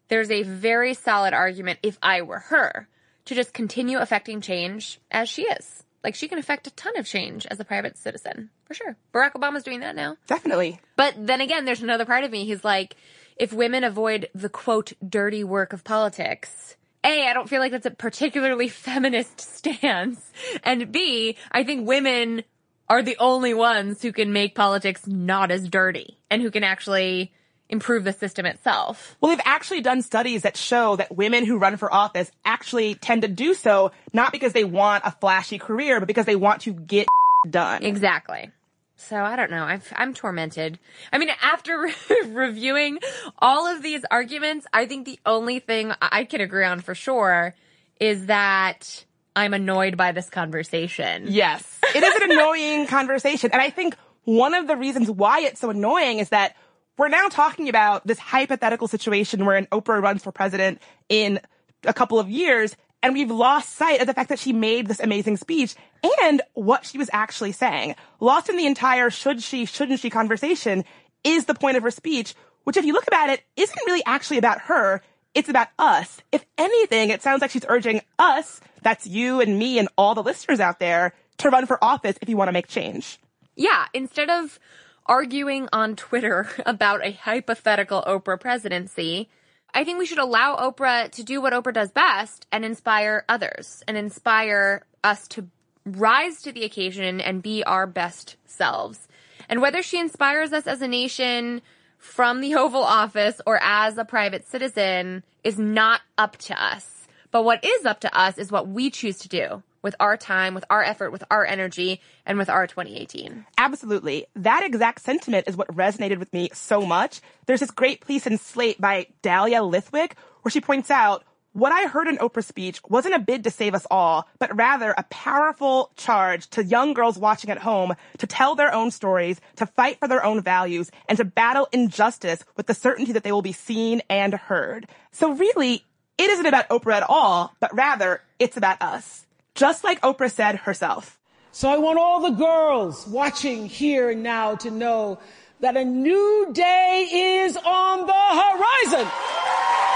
[0.09, 2.89] there's a very solid argument if I were her
[3.27, 5.85] to just continue affecting change as she is.
[6.03, 8.97] Like she can affect a ton of change as a private citizen, for sure.
[9.15, 10.17] Barack Obama's doing that now.
[10.27, 10.81] Definitely.
[10.97, 12.97] But then again, there's another part of me He's like,
[13.37, 16.77] if women avoid the quote dirty work of politics,
[17.07, 20.21] A, I don't feel like that's a particularly feminist stance.
[20.65, 22.43] And B, I think women
[22.89, 27.33] are the only ones who can make politics not as dirty and who can actually
[27.69, 29.17] improve the system itself.
[29.21, 33.23] Well, they've actually done studies that show that women who run for office actually tend
[33.23, 36.73] to do so not because they want a flashy career, but because they want to
[36.73, 37.07] get
[37.51, 37.85] done.
[37.85, 38.51] Exactly.
[38.97, 39.65] So I don't know.
[39.65, 40.79] I've, I'm tormented.
[41.13, 41.89] I mean, after
[42.27, 42.99] reviewing
[43.39, 47.55] all of these arguments, I think the only thing I can agree on for sure
[48.01, 51.27] is that I'm annoyed by this conversation.
[51.29, 51.79] Yes.
[51.95, 53.51] It is an annoying conversation.
[53.53, 56.57] And I think one of the reasons why it's so annoying is that
[56.99, 60.81] we're now talking about this hypothetical situation where an Oprah runs for president
[61.11, 61.39] in
[61.85, 65.01] a couple of years and we've lost sight of the fact that she made this
[65.01, 65.75] amazing speech
[66.23, 67.95] and what she was actually saying.
[68.21, 70.85] Lost in the entire should she, shouldn't she conversation
[71.25, 72.35] is the point of her speech,
[72.65, 75.03] which if you look about it, isn't really actually about her.
[75.35, 76.21] It's about us.
[76.33, 80.23] If anything, it sounds like she's urging us, that's you and me and all the
[80.23, 83.19] listeners out there, to run for office if you want to make change.
[83.57, 84.59] Yeah, instead of
[85.05, 89.29] arguing on Twitter about a hypothetical Oprah presidency,
[89.75, 93.83] I think we should allow Oprah to do what Oprah does best and inspire others
[93.87, 95.49] and inspire us to
[95.87, 99.09] rise to the occasion and be our best selves.
[99.49, 101.63] And whether she inspires us as a nation
[101.99, 107.07] from the Oval Office or as a private citizen is not up to us.
[107.31, 110.55] But what is up to us is what we choose to do with our time,
[110.55, 113.47] with our effort, with our energy, and with our 2018.
[113.57, 114.27] Absolutely.
[114.35, 117.21] That exact sentiment is what resonated with me so much.
[117.47, 121.25] There's this great piece in Slate by Dahlia Lithwick where she points out
[121.57, 124.91] what I heard in Oprah's speech wasn't a bid to save us all, but rather
[124.91, 129.65] a powerful charge to young girls watching at home to tell their own stories, to
[129.65, 133.41] fight for their own values, and to battle injustice with the certainty that they will
[133.41, 134.87] be seen and heard.
[135.13, 135.83] So really,
[136.19, 139.25] it isn't about Oprah at all, but rather it's about us.
[139.55, 141.19] Just like Oprah said herself.
[141.53, 145.21] So I want all the girls watching here and now to know
[145.61, 147.09] that a new day
[147.41, 149.96] is on the horizon.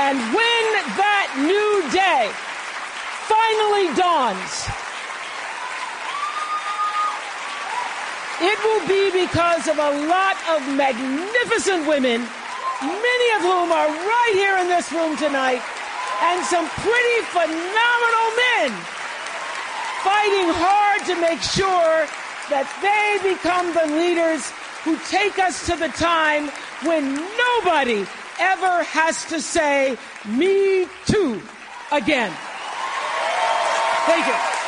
[0.00, 0.60] And when
[0.96, 2.32] that new day.
[3.28, 4.66] Finally dawns,
[8.42, 12.26] it will be because of a lot of magnificent women,
[12.82, 15.62] many of whom are right here in this room tonight,
[16.26, 18.72] and some pretty phenomenal men
[20.02, 22.08] fighting hard to make sure
[22.48, 24.50] that they become the leaders
[24.82, 26.48] who take us to the time
[26.82, 28.04] when nobody
[28.40, 31.40] ever has to say, me too,
[31.92, 32.32] again.
[34.06, 34.59] Thank you.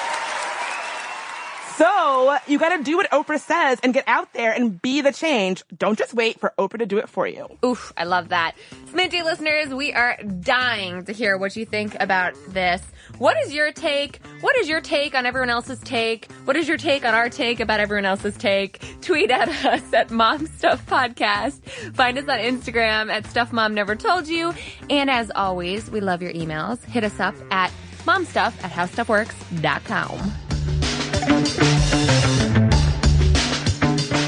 [1.76, 5.64] So you gotta do what Oprah says and get out there and be the change.
[5.76, 7.46] Don't just wait for Oprah to do it for you.
[7.64, 8.54] Oof, I love that.
[8.92, 12.82] Sminty listeners, we are dying to hear what you think about this.
[13.18, 14.20] What is your take?
[14.40, 16.30] What is your take on everyone else's take?
[16.44, 18.80] What is your take on our take about everyone else's take?
[19.00, 21.62] Tweet at us at Mom Stuff Podcast.
[21.94, 24.54] Find us on Instagram at Stuff Mom Never Told You.
[24.90, 26.84] And as always, we love your emails.
[26.84, 27.70] Hit us up at
[28.04, 30.32] momstuff at howstuffworks.com.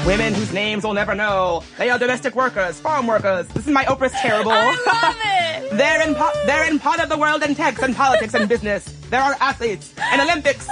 [0.05, 1.63] Women whose names we'll never know.
[1.79, 3.47] They are domestic workers, farm workers.
[3.47, 4.51] This is my Oprah's terrible.
[4.51, 5.71] I love it.
[5.77, 8.85] they're in po- they're in part of the world in tech and politics and business.
[9.09, 10.67] There are athletes and Olympics.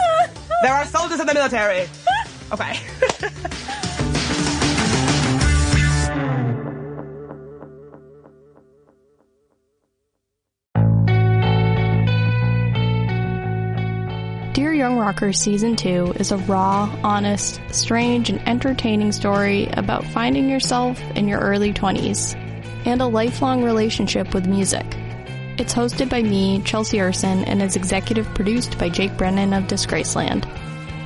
[0.62, 1.88] There are soldiers in the military.
[2.52, 2.80] Okay.
[14.74, 20.50] Dear Young Rocker Season 2 is a raw, honest, strange, and entertaining story about finding
[20.50, 22.34] yourself in your early 20s
[22.88, 24.88] and a lifelong relationship with music.
[25.60, 30.50] It's hosted by me, Chelsea Urson, and is executive produced by Jake Brennan of Disgraceland.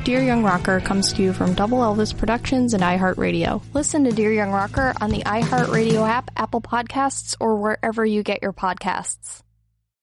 [0.06, 3.62] Dear Young Rocker comes to you from Double Elvis Productions and iHeartRadio.
[3.74, 8.42] Listen to Dear Young Rocker on the iHeartRadio app, Apple Podcasts, or wherever you get
[8.42, 9.42] your podcasts.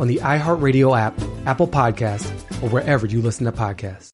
[0.00, 2.30] on the iHeartRadio app, Apple Podcasts,
[2.62, 4.12] or wherever you listen to podcasts.